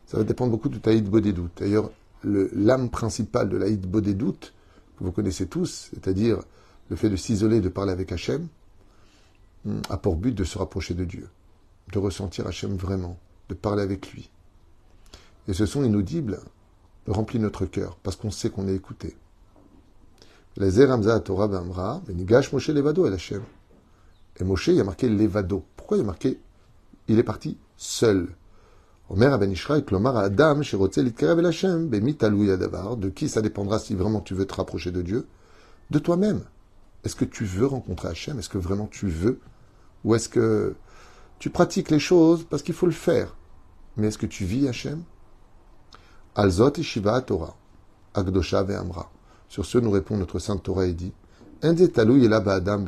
ça 0.06 0.18
va 0.18 0.24
dépendre 0.24 0.52
beaucoup 0.52 0.70
de 0.70 0.78
ta 0.78 0.96
doute. 0.96 1.52
D'ailleurs, 1.58 1.92
l'âme 2.24 2.90
principale 2.90 3.50
de 3.50 3.58
la 3.58 3.70
doute, 3.70 4.54
que 4.98 5.04
vous 5.04 5.12
connaissez 5.12 5.48
tous, 5.48 5.90
c'est-à-dire 5.94 6.40
le 6.90 6.96
fait 6.96 7.10
de 7.10 7.16
s'isoler, 7.16 7.62
de 7.62 7.70
parler 7.70 7.92
avec 7.92 8.12
Hachem, 8.12 8.48
hmm, 9.66 9.82
a 9.90 9.98
pour 9.98 10.16
but 10.16 10.34
de 10.34 10.44
se 10.44 10.58
rapprocher 10.58 10.94
de 10.94 11.06
Dieu, 11.06 11.28
de 11.92 12.00
ressentir 12.00 12.48
Hachem 12.48 12.76
vraiment, 12.76 13.18
de 13.50 13.54
parler 13.56 13.84
avec 13.84 14.12
lui. 14.12 14.30
Et 15.48 15.54
ce 15.54 15.66
son 15.66 15.84
inaudible 15.84 16.40
remplit 17.08 17.40
notre 17.40 17.66
cœur, 17.66 17.98
parce 18.04 18.16
qu'on 18.16 18.32
sait 18.32 18.50
qu'on 18.50 18.68
est 18.68 18.76
écouté. 18.76 19.16
Les 20.58 20.86
Torah 21.24 21.48
Bamra, 21.48 22.02
Moshe 22.52 22.70
Levado 22.70 23.06
el 23.06 23.14
Hachem. 23.14 23.42
Et 24.38 24.44
Moshe, 24.44 24.68
il 24.68 24.80
a 24.80 24.84
marqué 24.84 25.08
Levado. 25.08 25.64
Pourquoi 25.76 25.98
il 25.98 26.02
a 26.02 26.04
marqué? 26.04 26.40
Il 27.08 27.18
est 27.18 27.24
parti 27.24 27.58
seul. 27.78 28.28
Omer 29.10 29.40
ben 29.40 29.54
Klomar 29.54 30.18
Adam, 30.18 30.62
el 30.62 31.46
Hashem, 31.46 31.90
De 31.90 33.10
qui 33.10 33.30
ça 33.30 33.42
dépendra 33.42 33.80
si 33.80 33.96
vraiment 33.96 34.22
tu 34.22 34.34
veux 34.34 34.46
te 34.46 34.54
rapprocher 34.54 34.92
de 34.92 35.02
Dieu? 35.02 35.28
De 35.90 36.00
toi-même. 36.00 36.42
Est-ce 37.04 37.16
que 37.16 37.26
tu 37.26 37.46
veux 37.46 37.66
rencontrer 37.66 38.10
Hachem? 38.10 38.38
Est-ce 38.38 38.50
que 38.50 38.58
vraiment 38.58 38.88
tu 38.88 39.08
veux? 39.08 39.40
Ou 40.04 40.16
est-ce 40.16 40.30
que 40.30 40.76
tu 41.40 41.50
pratiques 41.50 41.90
les 41.90 42.00
choses 42.00 42.46
parce 42.50 42.62
qu'il 42.62 42.76
faut 42.76 42.86
le 42.86 42.92
faire. 42.92 43.36
Mais 43.98 44.08
est-ce 44.08 44.18
que 44.18 44.26
tu 44.26 44.46
vis 44.46 44.68
Hachem? 44.68 45.04
Alzot 46.36 46.74
et 46.78 46.84
Shiva 46.84 47.20
Torah, 47.22 47.56
Agdosha 48.14 48.60
Amra. 48.60 49.10
Sur 49.48 49.66
ce, 49.66 49.78
nous 49.78 49.90
répond 49.90 50.18
notre 50.18 50.40
sainte 50.40 50.64
Torah 50.64 50.86
et 50.86 50.94
dit 50.94 51.14
Adam 51.62 52.86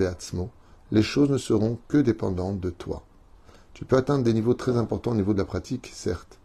Les 0.91 1.01
choses 1.01 1.29
ne 1.29 1.37
seront 1.37 1.79
que 1.87 1.97
dépendantes 1.97 2.59
de 2.59 2.69
toi. 2.69 3.03
Tu 3.73 3.85
peux 3.85 3.97
atteindre 3.97 4.23
des 4.23 4.33
niveaux 4.33 4.53
très 4.53 4.77
importants 4.77 5.11
au 5.11 5.15
niveau 5.15 5.33
de 5.33 5.39
la 5.39 5.45
pratique, 5.45 5.89
certes, 5.93 6.37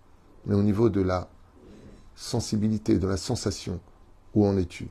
mais 0.46 0.54
au 0.54 0.62
niveau 0.62 0.88
de 0.88 1.02
la 1.02 1.28
sensibilité, 2.14 2.98
de 2.98 3.06
la 3.06 3.16
sensation, 3.16 3.80
où 4.34 4.46
en 4.46 4.56
es-tu? 4.56 4.88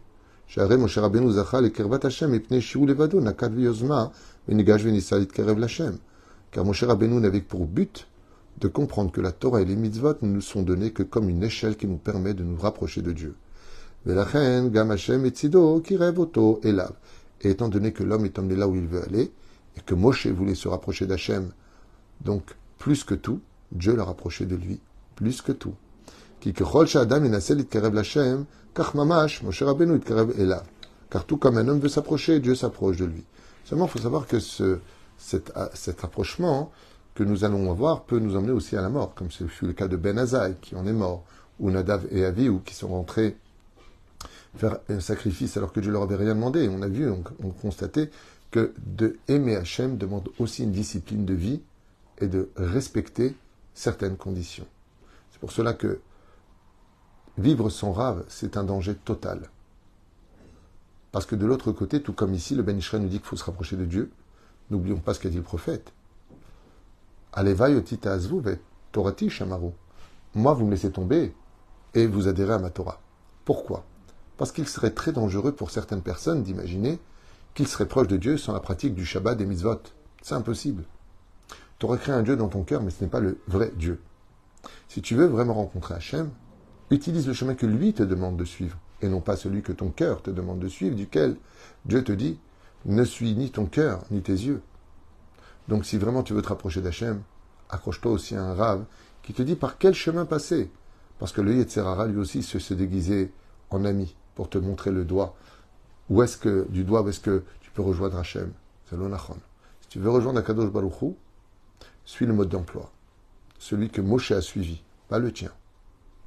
Car 6.55 6.63
Moshe 6.63 6.85
Rabbeinu 6.85 7.19
n'avait 7.19 7.41
pour 7.41 7.65
but 7.65 8.07
de 8.61 8.69
comprendre 8.69 9.11
que 9.11 9.19
la 9.19 9.33
Torah 9.33 9.61
et 9.61 9.65
les 9.65 9.75
mitzvot 9.75 10.15
ne 10.21 10.29
nous 10.29 10.39
sont 10.39 10.63
donnés 10.63 10.91
que 10.91 11.03
comme 11.03 11.27
une 11.27 11.43
échelle 11.43 11.75
qui 11.75 11.85
nous 11.85 11.97
permet 11.97 12.33
de 12.33 12.45
nous 12.45 12.55
rapprocher 12.55 13.01
de 13.01 13.11
Dieu. 13.11 13.35
Et 17.41 17.49
étant 17.49 17.67
donné 17.67 17.91
que 17.91 18.03
l'homme 18.03 18.23
est 18.23 18.39
emmené 18.39 18.55
là 18.55 18.69
où 18.69 18.75
il 18.77 18.87
veut 18.87 19.03
aller, 19.03 19.33
et 19.75 19.81
que 19.85 19.95
Moshe 19.95 20.27
voulait 20.27 20.55
se 20.55 20.69
rapprocher 20.69 21.05
d'Hachem 21.05 21.51
donc, 22.23 22.55
plus 22.77 23.03
que 23.03 23.15
tout, 23.15 23.41
Dieu 23.73 23.93
l'a 23.93 24.05
rapproché 24.05 24.45
de 24.45 24.55
lui, 24.55 24.79
plus 25.17 25.41
que 25.41 25.51
tout. 25.51 25.73
Car 31.09 31.25
tout 31.25 31.37
comme 31.37 31.57
un 31.57 31.67
homme 31.67 31.79
veut 31.79 31.89
s'approcher, 31.89 32.39
Dieu 32.39 32.55
s'approche 32.55 32.95
de 32.95 33.03
lui. 33.03 33.25
Seulement, 33.65 33.87
il 33.87 33.91
faut 33.91 33.99
savoir 33.99 34.27
que 34.27 34.39
ce, 34.39 34.79
cet, 35.17 35.51
cet, 35.73 36.03
approchement 36.03 36.71
que 37.13 37.23
nous 37.23 37.43
allons 37.43 37.71
avoir 37.71 38.03
peut 38.03 38.19
nous 38.19 38.35
emmener 38.35 38.51
aussi 38.51 38.75
à 38.75 38.81
la 38.81 38.89
mort, 38.89 39.13
comme 39.15 39.31
ce 39.31 39.47
fut 39.47 39.67
le 39.67 39.73
cas 39.73 39.87
de 39.87 39.95
Ben 39.95 40.17
Azaï, 40.17 40.55
qui 40.61 40.75
en 40.75 40.85
est 40.85 40.93
mort, 40.93 41.23
ou 41.59 41.71
Nadav 41.71 42.05
et 42.11 42.25
Avi, 42.25 42.49
ou 42.49 42.59
qui 42.59 42.73
sont 42.73 42.89
rentrés 42.89 43.37
faire 44.57 44.79
un 44.89 44.99
sacrifice 44.99 45.57
alors 45.57 45.73
que 45.73 45.79
Dieu 45.79 45.91
leur 45.91 46.03
avait 46.03 46.15
rien 46.15 46.35
demandé. 46.35 46.69
On 46.69 46.81
a 46.81 46.87
vu, 46.87 47.09
on, 47.09 47.23
on 47.43 47.49
constatait 47.49 48.09
que 48.51 48.73
de 48.85 49.17
aimer 49.27 49.55
Hachem 49.55 49.97
demande 49.97 50.29
aussi 50.39 50.63
une 50.63 50.71
discipline 50.71 51.25
de 51.25 51.33
vie 51.33 51.61
et 52.19 52.27
de 52.27 52.49
respecter 52.55 53.35
certaines 53.73 54.17
conditions. 54.17 54.67
C'est 55.31 55.39
pour 55.39 55.51
cela 55.51 55.73
que 55.73 55.99
vivre 57.37 57.69
sans 57.69 57.91
rave, 57.91 58.23
c'est 58.29 58.57
un 58.57 58.63
danger 58.63 58.95
total. 58.95 59.49
Parce 61.11 61.25
que 61.25 61.35
de 61.35 61.45
l'autre 61.45 61.71
côté, 61.71 62.01
tout 62.01 62.13
comme 62.13 62.33
ici, 62.33 62.55
le 62.55 62.63
Ben 62.63 62.77
Ishra 62.77 62.99
nous 62.99 63.07
dit 63.07 63.19
qu'il 63.19 63.27
faut 63.27 63.35
se 63.35 63.43
rapprocher 63.43 63.75
de 63.75 63.85
Dieu, 63.85 64.11
n'oublions 64.69 64.99
pas 64.99 65.13
ce 65.13 65.19
qu'a 65.19 65.29
dit 65.29 65.37
le 65.37 65.43
prophète. 65.43 65.93
Torati 68.91 69.29
Shamaru. 69.29 69.71
Moi, 70.35 70.53
vous 70.53 70.65
me 70.65 70.71
laissez 70.71 70.91
tomber 70.91 71.33
et 71.93 72.07
vous 72.07 72.27
adhérez 72.27 72.53
à 72.53 72.59
ma 72.59 72.69
Torah. 72.69 73.01
Pourquoi? 73.43 73.85
Parce 74.37 74.51
qu'il 74.51 74.67
serait 74.67 74.91
très 74.91 75.11
dangereux 75.11 75.51
pour 75.51 75.71
certaines 75.71 76.01
personnes 76.01 76.43
d'imaginer 76.43 76.99
qu'ils 77.53 77.67
seraient 77.67 77.87
proches 77.87 78.07
de 78.07 78.17
Dieu 78.17 78.37
sans 78.37 78.53
la 78.53 78.59
pratique 78.59 78.95
du 78.95 79.05
Shabbat 79.05 79.37
des 79.37 79.45
mitzvot. 79.45 79.81
C'est 80.21 80.35
impossible. 80.35 80.83
Tu 81.79 81.85
aurais 81.85 81.97
créé 81.97 82.13
un 82.15 82.23
Dieu 82.23 82.35
dans 82.35 82.47
ton 82.47 82.63
cœur, 82.63 82.81
mais 82.81 82.91
ce 82.91 83.03
n'est 83.03 83.09
pas 83.09 83.19
le 83.19 83.39
vrai 83.47 83.71
Dieu. 83.75 84.01
Si 84.87 85.01
tu 85.01 85.15
veux 85.15 85.27
vraiment 85.27 85.53
rencontrer 85.53 85.95
Hachem, 85.95 86.31
utilise 86.89 87.27
le 87.27 87.33
chemin 87.33 87.55
que 87.55 87.65
lui 87.65 87.93
te 87.93 88.03
demande 88.03 88.37
de 88.37 88.45
suivre, 88.45 88.77
et 89.01 89.09
non 89.09 89.21
pas 89.21 89.35
celui 89.35 89.61
que 89.61 89.71
ton 89.71 89.89
cœur 89.89 90.21
te 90.21 90.31
demande 90.31 90.59
de 90.59 90.67
suivre, 90.67 90.95
duquel 90.95 91.37
Dieu 91.85 92.03
te 92.03 92.11
dit 92.11 92.39
ne 92.85 93.03
suis 93.03 93.33
ni 93.35 93.51
ton 93.51 93.65
cœur, 93.65 94.03
ni 94.11 94.21
tes 94.21 94.33
yeux. 94.33 94.61
Donc 95.67 95.85
si 95.85 95.97
vraiment 95.97 96.23
tu 96.23 96.33
veux 96.33 96.41
te 96.41 96.49
rapprocher 96.49 96.81
d'Hachem, 96.81 97.21
accroche-toi 97.69 98.11
aussi 98.11 98.35
à 98.35 98.43
un 98.43 98.53
rave 98.53 98.85
qui 99.23 99.33
te 99.33 99.41
dit 99.41 99.55
par 99.55 99.77
quel 99.77 99.93
chemin 99.93 100.25
passer. 100.25 100.69
Parce 101.19 101.31
que 101.31 101.41
le 101.41 101.55
Yetzerara, 101.55 102.07
lui 102.07 102.17
aussi, 102.17 102.43
se, 102.43 102.59
se 102.59 102.73
déguisait 102.73 103.31
en 103.69 103.85
ami 103.85 104.15
pour 104.35 104.49
te 104.49 104.57
montrer 104.57 104.91
le 104.91 105.05
doigt. 105.05 105.35
Où 106.09 106.21
est-ce 106.21 106.37
que, 106.37 106.67
du 106.69 106.83
doigt, 106.83 107.01
où 107.01 107.09
est-ce 107.09 107.21
que 107.21 107.43
tu 107.61 107.71
peux 107.71 107.81
rejoindre 107.81 108.17
Hachem? 108.17 108.51
C'est 108.89 108.97
l'onachon. 108.97 109.37
Si 109.81 109.87
tu 109.87 109.99
veux 109.99 110.09
rejoindre 110.09 110.39
Akadosh 110.39 110.69
Baruchou, 110.69 111.15
suis 112.05 112.25
le 112.25 112.33
mode 112.33 112.49
d'emploi. 112.49 112.91
Celui 113.57 113.89
que 113.89 114.01
Moshe 114.01 114.31
a 114.31 114.41
suivi, 114.41 114.83
pas 115.09 115.19
le 115.19 115.31
tien. 115.31 115.51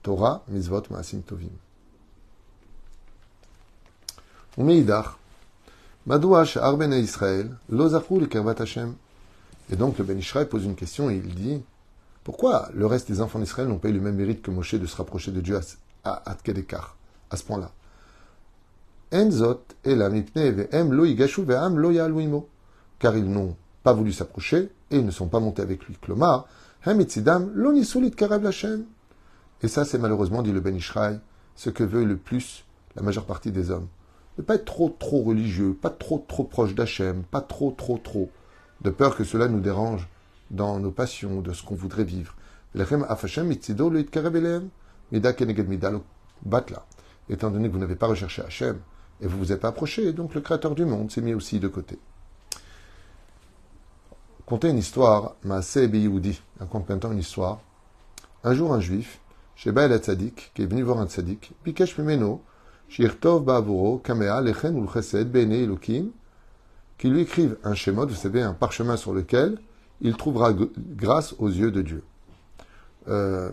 Torah, 0.03 0.45
Mizvot, 0.49 0.83
Maasim 0.91 1.23
Tovim. 1.23 1.51
Et 6.07 6.11
donc 9.77 9.99
le 9.99 10.05
Ben 10.05 10.19
Israël 10.19 10.49
pose 10.49 10.65
une 10.65 10.75
question 10.75 11.11
et 11.11 11.17
il 11.17 11.35
dit 11.35 11.63
Pourquoi 12.25 12.71
le 12.75 12.87
reste 12.87 13.09
des 13.09 13.21
enfants 13.21 13.39
d'Israël 13.39 13.69
n'ont 13.69 13.79
pas 13.79 13.89
eu 13.89 13.93
le 13.93 14.01
même 14.01 14.17
mérite 14.17 14.43
que 14.43 14.51
Moshe 14.51 14.75
de 14.75 14.87
se 14.87 14.97
rapprocher 14.97 15.31
de 15.33 15.41
Dieu 15.41 15.59
à, 16.05 16.11
à, 16.11 16.31
à 16.31 16.37
ce 17.37 17.45
point-là? 17.45 17.71
Enzot 19.13 19.65
lo 19.85 21.07
Car 22.99 23.17
ils 23.17 23.31
n'ont 23.31 23.57
pas 23.83 23.93
voulu 23.93 24.13
s'approcher 24.13 24.71
et 24.91 24.99
ils 24.99 25.07
ne 25.07 25.11
sont 25.11 25.29
pas 25.29 25.41
montés 25.41 25.63
avec 25.63 25.85
lui. 25.85 25.97
Klomar, 26.01 26.47
lo. 26.87 27.73
Et 29.61 29.69
ça, 29.69 29.85
c'est 29.85 29.99
malheureusement, 29.99 30.43
dit 30.43 30.53
le 30.53 30.61
Ben 30.61 30.77
Ishraï, 30.77 31.19
ce 31.57 31.71
que 31.71 31.85
veut 31.85 32.05
le 32.05 32.17
plus 32.17 32.65
la 32.97 33.03
majeure 33.03 33.25
partie 33.25 33.51
des 33.51 33.71
hommes. 33.71 33.89
Ne 34.39 34.45
pas 34.45 34.55
être 34.55 34.65
trop, 34.65 34.89
trop 34.89 35.23
religieux, 35.23 35.75
pas 35.75 35.91
trop, 35.91 36.25
trop 36.27 36.45
proche 36.45 36.75
d'Hachem, 36.75 37.25
pas 37.25 37.41
trop, 37.41 37.73
trop, 37.73 37.99
trop, 37.99 38.31
de 38.81 38.91
peur 38.91 39.17
que 39.17 39.25
cela 39.25 39.49
nous 39.49 39.61
dérange 39.61 40.09
dans 40.51 40.79
nos 40.79 40.93
passions, 40.93 41.41
de 41.41 41.53
ce 41.53 41.65
qu'on 41.65 41.75
voudrait 41.75 42.05
vivre. 42.05 42.37
Étant 47.31 47.51
donné 47.51 47.69
que 47.69 47.73
vous 47.73 47.79
n'avez 47.79 47.97
pas 47.97 48.07
recherché 48.07 48.43
Hachem 48.43 48.79
et 49.21 49.27
vous 49.27 49.39
vous 49.39 49.53
êtes 49.53 49.61
pas 49.61 49.69
approché, 49.69 50.13
donc 50.13 50.35
le 50.35 50.41
Créateur 50.41 50.77
du 50.77 50.85
monde 50.85 51.11
s'est 51.11 51.21
mis 51.21 51.35
aussi 51.35 51.59
de 51.59 51.67
côté. 51.67 51.99
Comptez 54.47 54.69
une 54.71 54.79
histoire, 54.79 55.35
Maaseh 55.43 55.89
Yehoudi, 55.89 56.41
un 56.61 56.67
temps 56.67 57.13
une 57.13 57.19
histoire. 57.19 57.61
Un 58.45 58.55
jour, 58.55 58.73
un 58.73 58.81
juif, 58.81 59.21
chez 59.57 59.73
Baal 59.73 59.95
Tzadik, 59.99 60.53
qui 60.55 60.63
est 60.63 60.67
venu 60.67 60.83
voir 60.83 61.01
un 61.01 61.07
Tzadik, 61.07 61.53
Bikesh 61.65 61.99
Mimeno, 61.99 62.41
Shirtov 62.89 63.45
Ba'avuro, 63.45 63.99
Kamea, 63.99 64.41
Lechen 64.41 64.77
ou 64.77 64.89
Chesed, 64.89 65.31
Bene 65.31 65.53
Elokim, 65.53 66.11
qui 66.97 67.09
lui 67.09 67.21
écrivent 67.23 67.57
un 67.65 67.75
schéma, 67.75 68.05
vous 68.05 68.15
savez, 68.15 68.43
un 68.43 68.55
parchemin 68.55 68.97
sur 68.97 69.13
lequel 69.13 69.59
il 70.01 70.17
trouvera 70.17 70.53
grâce 70.53 71.35
aux 71.39 71.49
yeux 71.49 71.71
de 71.71 71.83
Dieu. 71.83 72.03
Euh, 73.09 73.51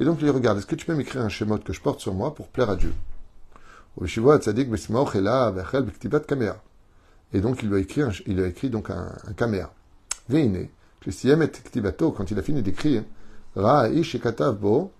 Et 0.00 0.04
donc 0.04 0.18
il 0.22 0.30
regarde, 0.30 0.58
est-ce 0.58 0.66
que 0.66 0.74
tu 0.74 0.86
peux 0.86 0.94
m'écrire 0.94 1.22
un 1.22 1.28
schéma 1.28 1.58
que 1.58 1.72
je 1.72 1.80
porte 1.80 2.00
sur 2.00 2.14
moi 2.14 2.34
pour 2.34 2.48
plaire 2.48 2.70
à 2.70 2.76
Dieu? 2.76 2.92
Et 7.34 7.40
donc 7.40 7.62
il 7.62 7.68
lui 7.68 7.76
a 7.76 7.78
écrit, 7.78 8.02
il 8.26 8.40
a 8.40 8.46
écrit 8.46 8.70
donc 8.70 8.90
un, 8.90 9.12
un. 9.26 9.68
Veine, 10.28 10.68
quand 11.04 12.30
il 12.30 12.38
a 12.38 12.42
fini 12.42 12.62
d'écrire, 12.62 13.02
Ra'ish 13.54 14.14
et 14.14 14.20
Bo, 14.58 14.92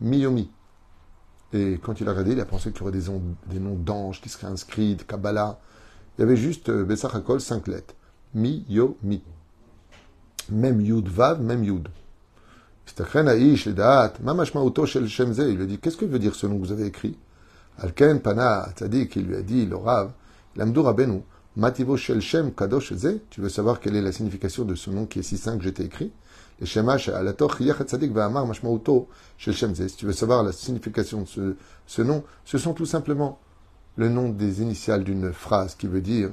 Miyomi. 0.00 0.50
Et 1.52 1.80
quand 1.82 2.00
il 2.00 2.08
a 2.08 2.12
regardé, 2.12 2.32
il 2.32 2.40
a 2.40 2.44
pensé 2.44 2.70
qu'il 2.70 2.80
y 2.80 2.82
aurait 2.82 2.92
des, 2.92 3.60
noms 3.60 3.74
d'anges 3.74 4.20
qui 4.20 4.28
seraient 4.28 4.46
inscrits, 4.46 4.94
de 4.94 5.02
Kabbalah. 5.02 5.58
Il 6.16 6.22
y 6.22 6.24
avait 6.24 6.36
juste 6.36 6.68
euh, 6.68 6.84
Bessach 6.84 7.14
Hakol, 7.14 7.40
cinq 7.40 7.66
lettres. 7.66 7.94
Mi. 8.34 8.64
Même 10.50 10.80
Yud, 10.80 11.08
Vav, 11.08 11.42
même 11.42 11.64
Yud. 11.64 11.88
Il 12.98 13.04
lui 13.04 13.18
a 15.62 15.66
dit, 15.66 15.78
qu'est-ce 15.78 15.96
que 15.96 16.04
veut 16.04 16.18
dire 16.18 16.34
ce 16.34 16.46
nom 16.46 16.58
que 16.58 16.66
vous 16.66 16.72
avez 16.72 16.86
écrit? 16.86 17.16
Alken, 17.78 18.20
Pana, 18.20 18.68
Tzadik, 18.76 19.16
il 19.16 19.26
lui 19.26 19.36
a 19.36 19.42
dit, 19.42 19.66
le 19.66 19.76
Rav, 19.76 20.12
Lamdou 20.56 20.82
Rabenu, 20.82 21.22
Mativo 21.56 21.96
Shel 21.96 22.20
Shem 22.20 22.52
Kadosh 22.52 22.92
Ze, 22.94 23.20
tu 23.30 23.40
veux 23.40 23.48
savoir 23.48 23.80
quelle 23.80 23.96
est 23.96 24.02
la 24.02 24.12
signification 24.12 24.64
de 24.64 24.74
ce 24.74 24.90
nom 24.90 25.06
qui 25.06 25.20
est 25.20 25.22
si 25.22 25.38
saint 25.38 25.56
que 25.56 25.64
j'étais 25.64 25.84
écrit? 25.84 26.12
Et 26.60 26.78
Alator 27.10 27.60
Yachat 27.60 27.96
Mashmauto 27.96 29.08
Shel 29.38 29.54
Shem 29.54 29.74
Ze. 29.74 29.88
Si 29.88 29.96
tu 29.96 30.06
veux 30.06 30.12
savoir 30.12 30.42
la 30.42 30.52
signification 30.52 31.22
de 31.22 31.26
ce, 31.26 31.56
ce 31.86 32.02
nom, 32.02 32.22
ce 32.44 32.58
sont 32.58 32.74
tout 32.74 32.86
simplement 32.86 33.38
le 33.96 34.08
nom 34.08 34.28
des 34.28 34.60
initiales 34.60 35.04
d'une 35.04 35.32
phrase 35.32 35.74
qui 35.74 35.86
veut 35.86 36.02
dire 36.02 36.30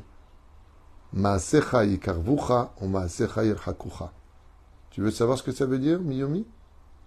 Maasecha 1.13 1.85
yikarvucha 1.85 2.73
ou 2.81 2.87
Maasecha 2.87 3.45
yirhakucha. 3.45 4.11
Tu 4.89 5.01
veux 5.01 5.11
savoir 5.11 5.37
ce 5.37 5.43
que 5.43 5.51
ça 5.51 5.65
veut 5.65 5.79
dire, 5.79 6.01
Miyomi? 6.01 6.45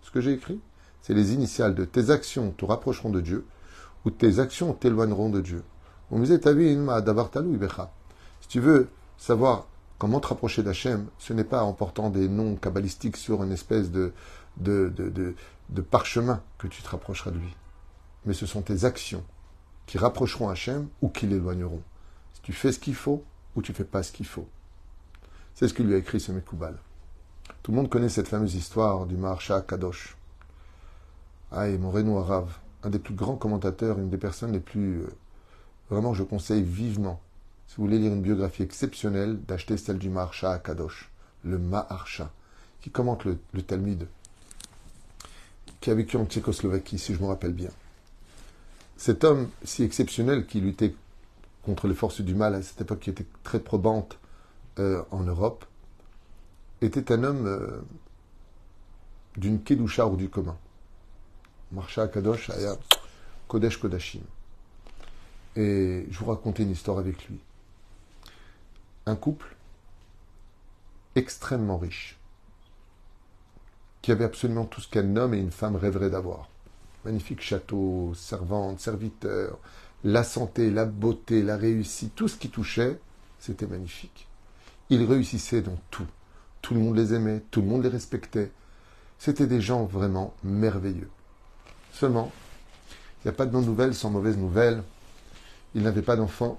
Ce 0.02 0.10
que 0.10 0.20
j'ai 0.20 0.32
écrit? 0.32 0.60
C'est 1.02 1.14
les 1.14 1.34
initiales 1.34 1.74
de 1.74 1.84
tes 1.84 2.10
actions 2.10 2.52
te 2.52 2.64
rapprocheront 2.64 3.10
de 3.10 3.20
Dieu 3.20 3.46
ou 4.04 4.10
tes 4.10 4.38
actions 4.38 4.72
t'éloigneront 4.72 5.28
de 5.28 5.40
Dieu. 5.40 5.62
Si 8.40 8.48
tu 8.48 8.60
veux 8.60 8.88
savoir 9.16 9.66
comment 10.00 10.18
te 10.18 10.28
rapprocher 10.28 10.62
d'Hachem, 10.62 11.08
ce 11.18 11.34
n'est 11.34 11.44
pas 11.44 11.62
en 11.62 11.74
portant 11.74 12.08
des 12.08 12.26
noms 12.26 12.56
kabbalistiques 12.56 13.18
sur 13.18 13.44
une 13.44 13.52
espèce 13.52 13.90
de, 13.90 14.14
parchemin 15.90 16.42
que 16.56 16.66
tu 16.66 16.82
te 16.82 16.88
rapprocheras 16.88 17.30
de 17.30 17.36
lui. 17.36 17.54
Mais 18.24 18.32
ce 18.32 18.46
sont 18.46 18.62
tes 18.62 18.86
actions 18.86 19.22
qui 19.84 19.98
rapprocheront 19.98 20.48
Hachem 20.48 20.88
ou 21.02 21.10
qui 21.10 21.26
l'éloigneront. 21.26 21.82
Si 22.32 22.40
tu 22.40 22.54
fais 22.54 22.72
ce 22.72 22.78
qu'il 22.78 22.94
faut 22.94 23.22
ou 23.54 23.62
tu 23.62 23.74
fais 23.74 23.84
pas 23.84 24.02
ce 24.02 24.10
qu'il 24.10 24.26
faut. 24.26 24.48
C'est 25.54 25.68
ce 25.68 25.74
que 25.74 25.82
lui 25.82 25.92
a 25.92 25.98
écrit 25.98 26.18
ce 26.18 26.32
Mekoubal. 26.32 26.78
Tout 27.62 27.72
le 27.72 27.76
monde 27.76 27.90
connaît 27.90 28.08
cette 28.08 28.28
fameuse 28.28 28.54
histoire 28.54 29.04
du 29.04 29.18
Maharsha 29.18 29.60
Kadosh. 29.60 30.16
Ah, 31.52 31.68
et 31.68 31.76
mon 31.76 31.90
Renou 31.90 32.16
Arav, 32.16 32.56
un 32.84 32.90
des 32.90 33.00
plus 33.00 33.14
grands 33.14 33.36
commentateurs, 33.36 33.98
une 33.98 34.08
des 34.08 34.16
personnes 34.16 34.52
les 34.52 34.60
plus. 34.60 35.02
Euh, 35.02 35.12
vraiment, 35.90 36.14
je 36.14 36.22
conseille 36.22 36.62
vivement, 36.62 37.20
si 37.70 37.76
vous 37.76 37.84
voulez 37.84 38.00
lire 38.00 38.12
une 38.12 38.20
biographie 38.20 38.64
exceptionnelle, 38.64 39.40
d'acheter 39.42 39.76
celle 39.76 39.98
du 39.98 40.10
Maharsha 40.10 40.58
Kadosh, 40.58 41.08
le 41.44 41.56
Maharsha, 41.56 42.32
qui 42.80 42.90
commente 42.90 43.24
le, 43.24 43.62
Talmud, 43.62 44.08
qui 45.80 45.92
a 45.92 45.94
vécu 45.94 46.16
en 46.16 46.26
Tchécoslovaquie, 46.26 46.98
si 46.98 47.14
je 47.14 47.20
me 47.20 47.28
rappelle 47.28 47.52
bien. 47.52 47.70
Cet 48.96 49.22
homme 49.22 49.48
si 49.62 49.84
exceptionnel 49.84 50.46
qui 50.46 50.60
luttait 50.60 50.96
contre 51.62 51.86
les 51.86 51.94
forces 51.94 52.22
du 52.22 52.34
mal 52.34 52.56
à 52.56 52.62
cette 52.62 52.80
époque 52.80 52.98
qui 52.98 53.10
était 53.10 53.26
très 53.44 53.60
probante 53.60 54.18
euh, 54.80 55.04
en 55.12 55.20
Europe, 55.20 55.64
était 56.80 57.12
un 57.12 57.22
homme 57.22 57.46
euh, 57.46 57.80
d'une 59.36 59.62
Kedusha 59.62 60.08
ou 60.08 60.16
du 60.16 60.28
commun. 60.28 60.56
Marsha 61.70 62.08
Kadosh 62.08 62.50
Kodesh 63.46 63.76
Kodashim. 63.76 64.22
Et 65.54 66.08
je 66.10 66.18
vous 66.18 66.26
racontais 66.26 66.64
une 66.64 66.72
histoire 66.72 66.98
avec 66.98 67.28
lui. 67.28 67.38
Un 69.06 69.16
couple 69.16 69.56
extrêmement 71.16 71.78
riche, 71.78 72.18
qui 74.02 74.12
avait 74.12 74.24
absolument 74.24 74.64
tout 74.64 74.80
ce 74.80 74.88
qu'un 74.88 75.16
homme 75.16 75.34
et 75.34 75.38
une 75.38 75.50
femme 75.50 75.76
rêveraient 75.76 76.10
d'avoir 76.10 76.48
magnifique 77.04 77.40
château, 77.40 78.12
servante, 78.14 78.80
serviteur, 78.80 79.58
la 80.04 80.24
santé, 80.24 80.70
la 80.70 80.84
beauté, 80.84 81.42
la 81.42 81.56
réussite, 81.56 82.14
tout 82.14 82.28
ce 82.28 82.36
qui 82.36 82.50
touchait, 82.50 82.98
c'était 83.38 83.66
magnifique. 83.66 84.28
Ils 84.88 85.04
réussissaient 85.04 85.62
dans 85.62 85.78
tout. 85.90 86.06
Tout 86.62 86.74
le 86.74 86.80
monde 86.80 86.96
les 86.96 87.14
aimait, 87.14 87.42
tout 87.50 87.62
le 87.62 87.68
monde 87.68 87.82
les 87.82 87.88
respectait. 87.88 88.50
C'était 89.18 89.46
des 89.46 89.60
gens 89.60 89.84
vraiment 89.84 90.34
merveilleux. 90.42 91.10
Seulement, 91.92 92.32
il 93.18 93.28
n'y 93.28 93.30
a 93.30 93.34
pas 93.34 93.46
de 93.46 93.50
bonnes 93.50 93.66
nouvelles 93.66 93.94
sans 93.94 94.10
mauvaises 94.10 94.38
nouvelles. 94.38 94.82
Ils 95.74 95.82
n'avaient 95.82 96.02
pas 96.02 96.16
d'enfants, 96.16 96.58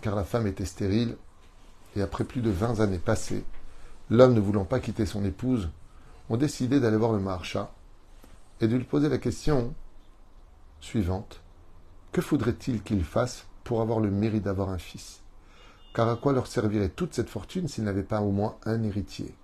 car 0.00 0.14
la 0.14 0.24
femme 0.24 0.46
était 0.46 0.64
stérile. 0.64 1.16
Et 1.96 2.02
après 2.02 2.24
plus 2.24 2.40
de 2.40 2.50
20 2.50 2.80
années 2.80 2.98
passées, 2.98 3.44
l'homme 4.10 4.34
ne 4.34 4.40
voulant 4.40 4.64
pas 4.64 4.80
quitter 4.80 5.06
son 5.06 5.24
épouse, 5.24 5.68
ont 6.28 6.36
décidé 6.36 6.80
d'aller 6.80 6.96
voir 6.96 7.12
le 7.12 7.20
marcha 7.20 7.72
et 8.60 8.68
de 8.68 8.76
lui 8.76 8.84
poser 8.84 9.08
la 9.08 9.18
question 9.18 9.74
suivante. 10.80 11.40
Que 12.12 12.20
faudrait-il 12.20 12.82
qu'il 12.82 13.04
fasse 13.04 13.46
pour 13.64 13.80
avoir 13.80 14.00
le 14.00 14.10
mérite 14.10 14.44
d'avoir 14.44 14.68
un 14.70 14.78
fils? 14.78 15.22
Car 15.94 16.08
à 16.08 16.16
quoi 16.16 16.32
leur 16.32 16.46
servirait 16.46 16.90
toute 16.90 17.14
cette 17.14 17.30
fortune 17.30 17.68
s'il 17.68 17.84
n'avait 17.84 18.02
pas 18.02 18.20
au 18.20 18.30
moins 18.30 18.56
un 18.64 18.82
héritier? 18.82 19.34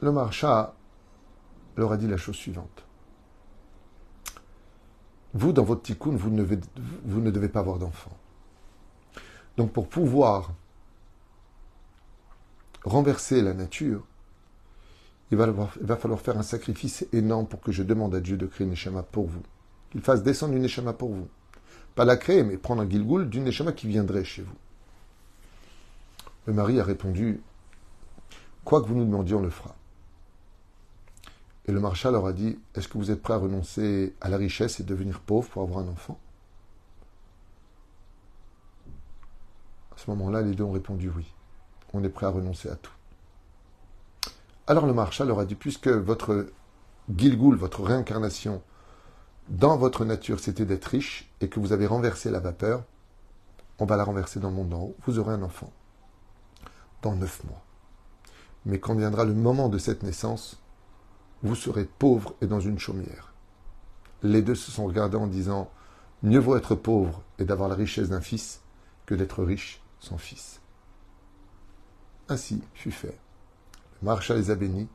Le 0.00 0.12
marcha 0.12 0.74
leur 1.76 1.92
a 1.92 1.96
dit 1.96 2.08
la 2.08 2.16
chose 2.16 2.36
suivante. 2.36 2.84
Vous, 5.32 5.52
dans 5.52 5.62
votre 5.62 5.82
tikkun, 5.82 6.16
vous 6.16 6.30
ne 6.30 7.30
devez 7.30 7.48
pas 7.48 7.60
avoir 7.60 7.78
d'enfant. 7.78 8.16
Donc 9.60 9.74
pour 9.74 9.88
pouvoir 9.88 10.54
renverser 12.82 13.42
la 13.42 13.52
nature, 13.52 14.06
il 15.30 15.36
va, 15.36 15.96
falloir 15.98 16.18
faire 16.18 16.38
un 16.38 16.42
sacrifice 16.42 17.06
énorme 17.12 17.46
pour 17.46 17.60
que 17.60 17.70
je 17.70 17.82
demande 17.82 18.14
à 18.14 18.20
Dieu 18.20 18.38
de 18.38 18.46
créer 18.46 18.64
une 18.64 18.70
Neshama 18.70 19.02
pour 19.02 19.26
vous. 19.26 19.42
Qu'il 19.90 20.00
fasse 20.00 20.22
descendre 20.22 20.54
une 20.54 20.62
Neshama 20.62 20.94
pour 20.94 21.10
vous. 21.10 21.28
Pas 21.94 22.06
la 22.06 22.16
créer, 22.16 22.42
mais 22.42 22.56
prendre 22.56 22.80
un 22.80 22.88
Gilgul 22.88 23.28
d'une 23.28 23.44
Neshama 23.44 23.72
qui 23.72 23.86
viendrait 23.86 24.24
chez 24.24 24.40
vous. 24.40 24.56
Le 26.46 26.54
mari 26.54 26.80
a 26.80 26.84
répondu 26.84 27.42
Quoi 28.64 28.80
que 28.80 28.86
vous 28.86 28.94
nous 28.94 29.04
demandiez, 29.04 29.34
on 29.34 29.42
le 29.42 29.50
fera. 29.50 29.76
Et 31.66 31.72
le 31.72 31.80
marshal 31.80 32.14
leur 32.14 32.24
a 32.24 32.32
dit 32.32 32.58
Est-ce 32.74 32.88
que 32.88 32.96
vous 32.96 33.10
êtes 33.10 33.20
prêt 33.20 33.34
à 33.34 33.36
renoncer 33.36 34.14
à 34.22 34.30
la 34.30 34.38
richesse 34.38 34.80
et 34.80 34.84
devenir 34.84 35.20
pauvre 35.20 35.50
pour 35.50 35.60
avoir 35.60 35.80
un 35.80 35.88
enfant? 35.88 36.18
Ce 40.00 40.10
moment-là, 40.10 40.42
les 40.42 40.54
deux 40.54 40.64
ont 40.64 40.72
répondu 40.72 41.10
oui. 41.14 41.26
On 41.92 42.02
est 42.02 42.08
prêt 42.08 42.26
à 42.26 42.30
renoncer 42.30 42.68
à 42.68 42.76
tout. 42.76 42.92
Alors 44.66 44.86
le 44.86 44.94
marshal 44.94 45.28
leur 45.28 45.40
a 45.40 45.44
dit, 45.44 45.54
puisque 45.54 45.88
votre 45.88 46.46
Gilgul, 47.14 47.56
votre 47.56 47.82
réincarnation, 47.82 48.62
dans 49.48 49.76
votre 49.76 50.04
nature, 50.04 50.38
c'était 50.38 50.64
d'être 50.64 50.86
riche 50.86 51.30
et 51.40 51.48
que 51.48 51.58
vous 51.58 51.72
avez 51.72 51.86
renversé 51.86 52.30
la 52.30 52.40
vapeur, 52.40 52.84
on 53.78 53.84
va 53.84 53.96
la 53.96 54.04
renverser 54.04 54.38
dans 54.40 54.50
le 54.50 54.54
monde 54.54 54.68
d'en 54.68 54.80
haut, 54.82 54.96
vous 55.06 55.18
aurez 55.18 55.34
un 55.34 55.42
enfant 55.42 55.72
dans 57.02 57.16
neuf 57.16 57.42
mois. 57.44 57.62
Mais 58.64 58.78
quand 58.78 58.94
viendra 58.94 59.24
le 59.24 59.34
moment 59.34 59.68
de 59.68 59.78
cette 59.78 60.02
naissance, 60.02 60.60
vous 61.42 61.54
serez 61.54 61.84
pauvre 61.84 62.34
et 62.40 62.46
dans 62.46 62.60
une 62.60 62.78
chaumière. 62.78 63.32
Les 64.22 64.42
deux 64.42 64.54
se 64.54 64.70
sont 64.70 64.86
regardés 64.86 65.16
en 65.16 65.26
disant 65.26 65.70
Mieux 66.22 66.38
vaut 66.38 66.56
être 66.56 66.74
pauvre 66.74 67.22
et 67.38 67.44
d'avoir 67.44 67.68
la 67.68 67.74
richesse 67.74 68.10
d'un 68.10 68.20
fils 68.20 68.60
que 69.06 69.14
d'être 69.14 69.42
riche 69.42 69.79
sans 70.00 70.18
fils. 70.18 70.60
Ainsi 72.28 72.62
fut 72.74 72.90
fait. 72.90 73.18
Le 74.00 74.06
maréchal 74.06 74.38
les 74.38 74.50
a 74.50 74.54
bénis 74.54 74.88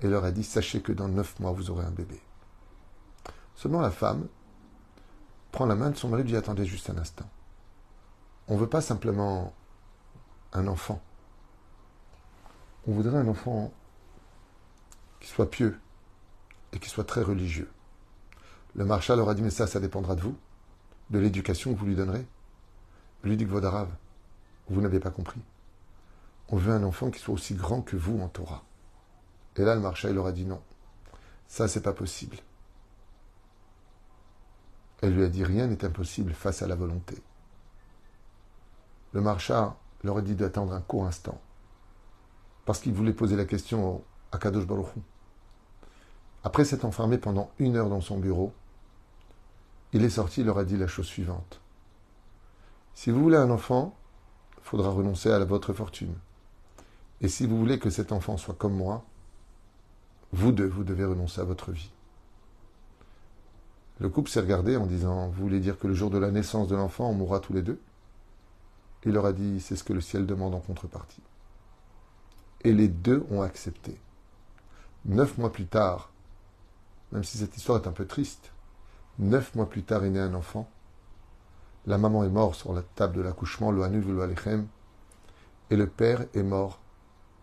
et 0.00 0.08
leur 0.08 0.24
a 0.24 0.30
dit 0.30 0.44
Sachez 0.44 0.80
que 0.80 0.92
dans 0.92 1.08
neuf 1.08 1.38
mois 1.40 1.52
vous 1.52 1.70
aurez 1.70 1.84
un 1.84 1.90
bébé. 1.90 2.20
Seulement 3.56 3.80
la 3.80 3.90
femme 3.90 4.28
prend 5.52 5.66
la 5.66 5.74
main 5.74 5.90
de 5.90 5.96
son 5.96 6.08
mari 6.08 6.22
et 6.22 6.26
dit 6.26 6.36
Attendez 6.36 6.66
juste 6.66 6.90
un 6.90 6.98
instant. 6.98 7.28
On 8.48 8.54
ne 8.54 8.60
veut 8.60 8.68
pas 8.68 8.80
simplement 8.80 9.54
un 10.52 10.66
enfant. 10.66 11.02
On 12.86 12.92
voudrait 12.92 13.18
un 13.18 13.28
enfant 13.28 13.72
qui 15.20 15.28
soit 15.28 15.50
pieux 15.50 15.78
et 16.72 16.78
qui 16.78 16.88
soit 16.88 17.04
très 17.04 17.22
religieux. 17.22 17.70
Le 18.74 18.84
marshal 18.84 19.18
leur 19.18 19.28
a 19.28 19.34
dit 19.34 19.42
Mais 19.42 19.50
ça, 19.50 19.66
ça 19.66 19.80
dépendra 19.80 20.16
de 20.16 20.22
vous 20.22 20.36
de 21.10 21.18
l'éducation 21.18 21.74
que 21.74 21.78
vous 21.78 21.86
lui 21.86 21.96
donnerez. 21.96 22.26
lui 23.24 23.36
dit 23.36 23.44
que 23.44 23.50
Vodarav, 23.50 23.88
vous 24.70 24.80
n'avez 24.80 25.00
pas 25.00 25.10
compris. 25.10 25.40
On 26.48 26.56
veut 26.56 26.72
un 26.72 26.82
enfant 26.82 27.10
qui 27.10 27.18
soit 27.18 27.34
aussi 27.34 27.54
grand 27.54 27.82
que 27.82 27.96
vous 27.96 28.20
en 28.20 28.28
Torah. 28.28 28.64
Et 29.56 29.62
là, 29.62 29.74
le 29.74 29.80
marchand, 29.80 30.08
il 30.08 30.14
leur 30.14 30.26
a 30.26 30.32
dit 30.32 30.46
non. 30.46 30.62
Ça, 31.46 31.68
c'est 31.68 31.82
pas 31.82 31.92
possible. 31.92 32.38
Elle 35.02 35.14
lui 35.14 35.24
a 35.24 35.28
dit 35.28 35.44
rien 35.44 35.66
n'est 35.66 35.84
impossible 35.84 36.32
face 36.32 36.62
à 36.62 36.66
la 36.66 36.76
volonté. 36.76 37.20
Le 39.12 39.20
marchand 39.20 39.76
leur 40.04 40.18
a 40.18 40.22
dit 40.22 40.34
d'attendre 40.34 40.72
un 40.72 40.80
court 40.80 41.06
instant. 41.06 41.40
Parce 42.64 42.80
qu'il 42.80 42.92
voulait 42.92 43.12
poser 43.12 43.36
la 43.36 43.44
question 43.44 44.04
à 44.30 44.38
Kadosh 44.38 44.66
Baruch 44.66 44.86
Après 46.44 46.64
s'être 46.64 46.84
enfermé 46.84 47.18
pendant 47.18 47.50
une 47.58 47.76
heure 47.76 47.88
dans 47.88 48.00
son 48.00 48.18
bureau, 48.18 48.52
il 49.92 50.04
est 50.04 50.10
sorti, 50.10 50.42
il 50.42 50.46
leur 50.46 50.58
a 50.58 50.64
dit 50.64 50.76
la 50.76 50.86
chose 50.86 51.06
suivante. 51.06 51.60
Si 52.94 53.10
vous 53.10 53.20
voulez 53.20 53.36
un 53.36 53.50
enfant, 53.50 53.96
faudra 54.62 54.90
renoncer 54.90 55.30
à 55.30 55.44
votre 55.44 55.72
fortune. 55.72 56.14
Et 57.20 57.28
si 57.28 57.46
vous 57.46 57.58
voulez 57.58 57.78
que 57.78 57.90
cet 57.90 58.12
enfant 58.12 58.36
soit 58.36 58.54
comme 58.54 58.74
moi, 58.74 59.04
vous 60.32 60.52
deux, 60.52 60.66
vous 60.66 60.84
devez 60.84 61.04
renoncer 61.04 61.40
à 61.40 61.44
votre 61.44 61.72
vie. 61.72 61.90
Le 63.98 64.08
couple 64.08 64.30
s'est 64.30 64.40
regardé 64.40 64.76
en 64.76 64.86
disant 64.86 65.28
Vous 65.28 65.42
voulez 65.42 65.60
dire 65.60 65.78
que 65.78 65.86
le 65.86 65.94
jour 65.94 66.10
de 66.10 66.18
la 66.18 66.30
naissance 66.30 66.68
de 66.68 66.76
l'enfant, 66.76 67.10
on 67.10 67.14
mourra 67.14 67.40
tous 67.40 67.52
les 67.52 67.62
deux? 67.62 67.78
Il 69.04 69.12
leur 69.12 69.26
a 69.26 69.32
dit 69.32 69.60
C'est 69.60 69.76
ce 69.76 69.84
que 69.84 69.92
le 69.92 70.00
ciel 70.00 70.26
demande 70.26 70.54
en 70.54 70.60
contrepartie. 70.60 71.22
Et 72.62 72.72
les 72.72 72.88
deux 72.88 73.26
ont 73.30 73.42
accepté. 73.42 73.98
Neuf 75.04 75.36
mois 75.36 75.52
plus 75.52 75.66
tard, 75.66 76.10
même 77.12 77.24
si 77.24 77.38
cette 77.38 77.56
histoire 77.56 77.82
est 77.82 77.88
un 77.88 77.92
peu 77.92 78.06
triste, 78.06 78.52
Neuf 79.18 79.54
mois 79.54 79.68
plus 79.68 79.82
tard 79.82 80.04
est 80.04 80.10
né 80.10 80.18
un 80.18 80.32
enfant. 80.32 80.70
La 81.86 81.98
maman 81.98 82.24
est 82.24 82.30
morte 82.30 82.56
sur 82.56 82.72
la 82.72 82.82
table 82.82 83.16
de 83.16 83.22
l'accouchement, 83.22 83.70
le 83.70 83.82
Alechem, 83.82 84.68
et 85.70 85.76
le 85.76 85.86
père 85.86 86.26
est 86.34 86.42
mort 86.42 86.80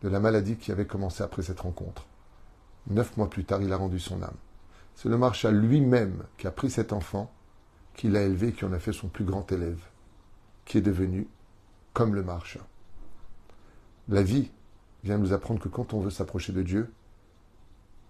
de 0.02 0.10
la 0.10 0.20
maladie 0.20 0.58
qui 0.58 0.72
avait 0.72 0.86
commencé 0.86 1.24
après 1.24 1.42
cette 1.42 1.62
rencontre. 1.62 2.06
Neuf 2.88 3.18
mois 3.18 3.30
plus 3.30 3.46
tard, 3.46 3.62
il 3.62 3.74
a 3.74 3.78
rendu 3.78 4.00
son 4.00 4.22
âme. 4.22 4.38
C'est 4.96 5.10
le 5.10 5.18
marchal 5.18 5.56
lui-même 5.56 6.24
qui 6.38 6.48
a 6.48 6.52
pris 6.52 6.70
cet 6.70 6.94
enfant, 6.94 7.32
qui 7.96 8.10
l'a 8.10 8.22
élevé, 8.22 8.54
qui 8.54 8.66
en 8.66 8.74
a 8.74 8.80
fait 8.80 8.94
son 8.94 9.08
plus 9.08 9.26
grand 9.26 9.52
élève, 9.52 9.82
qui 10.66 10.78
est 10.78 10.82
devenu 10.82 11.28
comme 11.94 12.14
le 12.14 12.24
marchal. 12.24 12.64
La 14.08 14.22
vie 14.22 14.52
vient 15.04 15.18
nous 15.18 15.34
apprendre 15.34 15.60
que 15.60 15.70
quand 15.70 15.94
on 15.94 16.00
veut 16.00 16.12
s'approcher 16.12 16.54
de 16.54 16.62
Dieu, 16.62 16.92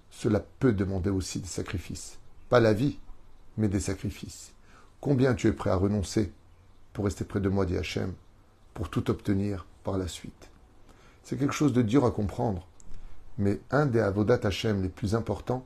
cela 0.10 0.40
peut 0.40 0.74
demander 0.74 1.10
aussi 1.10 1.40
des 1.40 1.48
sacrifices. 1.48 2.20
Pas 2.50 2.60
la 2.60 2.74
vie, 2.74 3.00
mais 3.58 3.68
des 3.68 3.80
sacrifices. 3.80 4.54
Combien 5.00 5.36
tu 5.36 5.48
es 5.48 5.54
prêt 5.54 5.70
à 5.70 5.76
renoncer 5.76 6.32
pour 6.94 7.06
rester 7.06 7.24
près 7.24 7.40
de 7.40 7.50
moi, 7.50 7.66
dit 7.66 7.78
Hachem, 7.78 8.14
pour 8.74 8.90
tout 8.90 9.10
obtenir 9.12 9.66
par 9.84 9.98
la 9.98 10.08
suite? 10.08 10.50
C'est 11.24 11.38
quelque 11.38 11.54
chose 11.54 11.74
de 11.74 11.82
dur 11.82 12.06
à 12.06 12.12
comprendre, 12.12 12.68
mais 13.38 13.60
un 13.70 13.86
des 13.86 14.00
avodat 14.00 14.40
Hachem 14.44 14.82
les 14.82 14.90
plus 14.90 15.14
importants, 15.14 15.66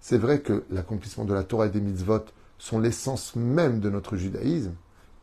c'est 0.00 0.18
vrai 0.18 0.40
que 0.40 0.64
l'accomplissement 0.70 1.24
de 1.24 1.34
la 1.34 1.44
Torah 1.44 1.66
et 1.66 1.70
des 1.70 1.80
mitzvot 1.80 2.24
sont 2.58 2.80
l'essence 2.80 3.36
même 3.36 3.80
de 3.80 3.90
notre 3.90 4.16
judaïsme 4.16 4.74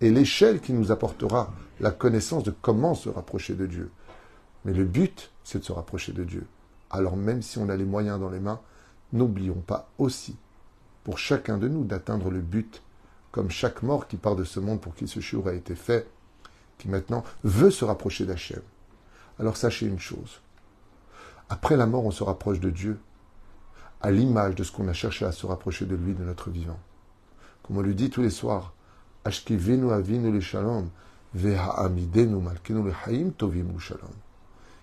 et 0.02 0.12
l'échelle 0.12 0.62
qui 0.62 0.74
nous 0.74 0.92
apportera 0.92 1.54
la 1.80 1.92
connaissance 1.92 2.44
de 2.44 2.54
comment 2.62 2.94
se 2.94 3.10
rapprocher 3.10 3.56
de 3.56 3.66
Dieu. 3.66 3.92
Mais 4.64 4.74
le 4.74 4.86
but, 4.86 5.32
c'est 5.44 5.60
de 5.60 5.64
se 5.64 5.72
rapprocher 5.72 6.14
de 6.14 6.24
Dieu. 6.24 6.46
Alors 6.90 7.18
même 7.18 7.42
si 7.42 7.58
on 7.58 7.70
a 7.70 7.76
les 7.76 7.86
moyens 7.86 8.20
dans 8.20 8.30
les 8.30 8.40
mains, 8.40 8.62
n'oublions 9.12 9.62
pas 9.66 9.90
aussi 9.98 10.38
pour 11.04 11.18
chacun 11.18 11.58
de 11.58 11.68
nous 11.68 11.84
d'atteindre 11.84 12.30
le 12.30 12.42
but, 12.42 12.82
comme 13.32 13.50
chaque 13.50 13.84
mort 13.84 14.08
qui 14.08 14.18
part 14.18 14.36
de 14.36 14.44
ce 14.44 14.60
monde 14.60 14.82
pour 14.82 14.96
qui 14.96 15.08
ce 15.08 15.20
chiour 15.20 15.48
a 15.48 15.54
été 15.54 15.76
fait, 15.76 16.08
qui 16.78 16.88
maintenant 16.88 17.24
veut 17.44 17.72
se 17.72 17.86
rapprocher 17.86 18.26
d'Hachem. 18.26 18.62
Alors 19.40 19.58
sachez 19.58 19.86
une 19.86 20.00
chose. 20.00 20.42
Après 21.50 21.78
la 21.78 21.86
mort, 21.86 22.06
on 22.06 22.12
se 22.12 22.24
rapproche 22.24 22.60
de 22.60 22.70
Dieu, 22.70 23.00
à 24.02 24.12
l'image 24.12 24.56
de 24.56 24.64
ce 24.64 24.72
qu'on 24.72 24.88
a 24.88 24.94
cherché 24.94 25.26
à 25.26 25.32
se 25.32 25.46
rapprocher 25.46 25.86
de 25.86 25.96
lui 25.96 26.14
de 26.14 26.24
notre 26.24 26.50
vivant. 26.50 26.80
Comme 27.64 27.78
on 27.78 27.82
lui 27.82 27.96
dit 27.96 28.10
tous 28.10 28.22
les 28.22 28.30
soirs, 28.30 28.74
Ashkivenu 29.26 29.92
avinu 29.92 30.32
le 30.32 30.40
shalom, 30.40 30.90
ve'ha'amidenu 31.36 32.42
le 32.70 32.94
haim 33.06 33.32
tovim 33.38 33.78
shalom. 33.78 34.14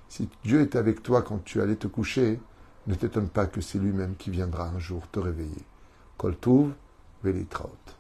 Si 0.09 0.29
Dieu 0.45 0.61
est 0.61 0.77
avec 0.77 1.03
toi 1.03 1.23
quand 1.23 1.45
tu 1.45 1.61
allais 1.61 1.77
te 1.77 1.87
coucher, 1.87 2.41
ne 2.87 2.95
t'étonne 2.95 3.29
pas 3.29 3.47
que 3.47 3.61
c'est 3.61 3.79
lui-même 3.79 4.15
qui 4.17 4.31
viendra 4.31 4.69
un 4.69 4.79
jour 4.79 5.03
te 5.11 5.19
réveiller. 5.19 5.65
Koltuv, 6.17 6.73
Velitraut. 7.25 7.96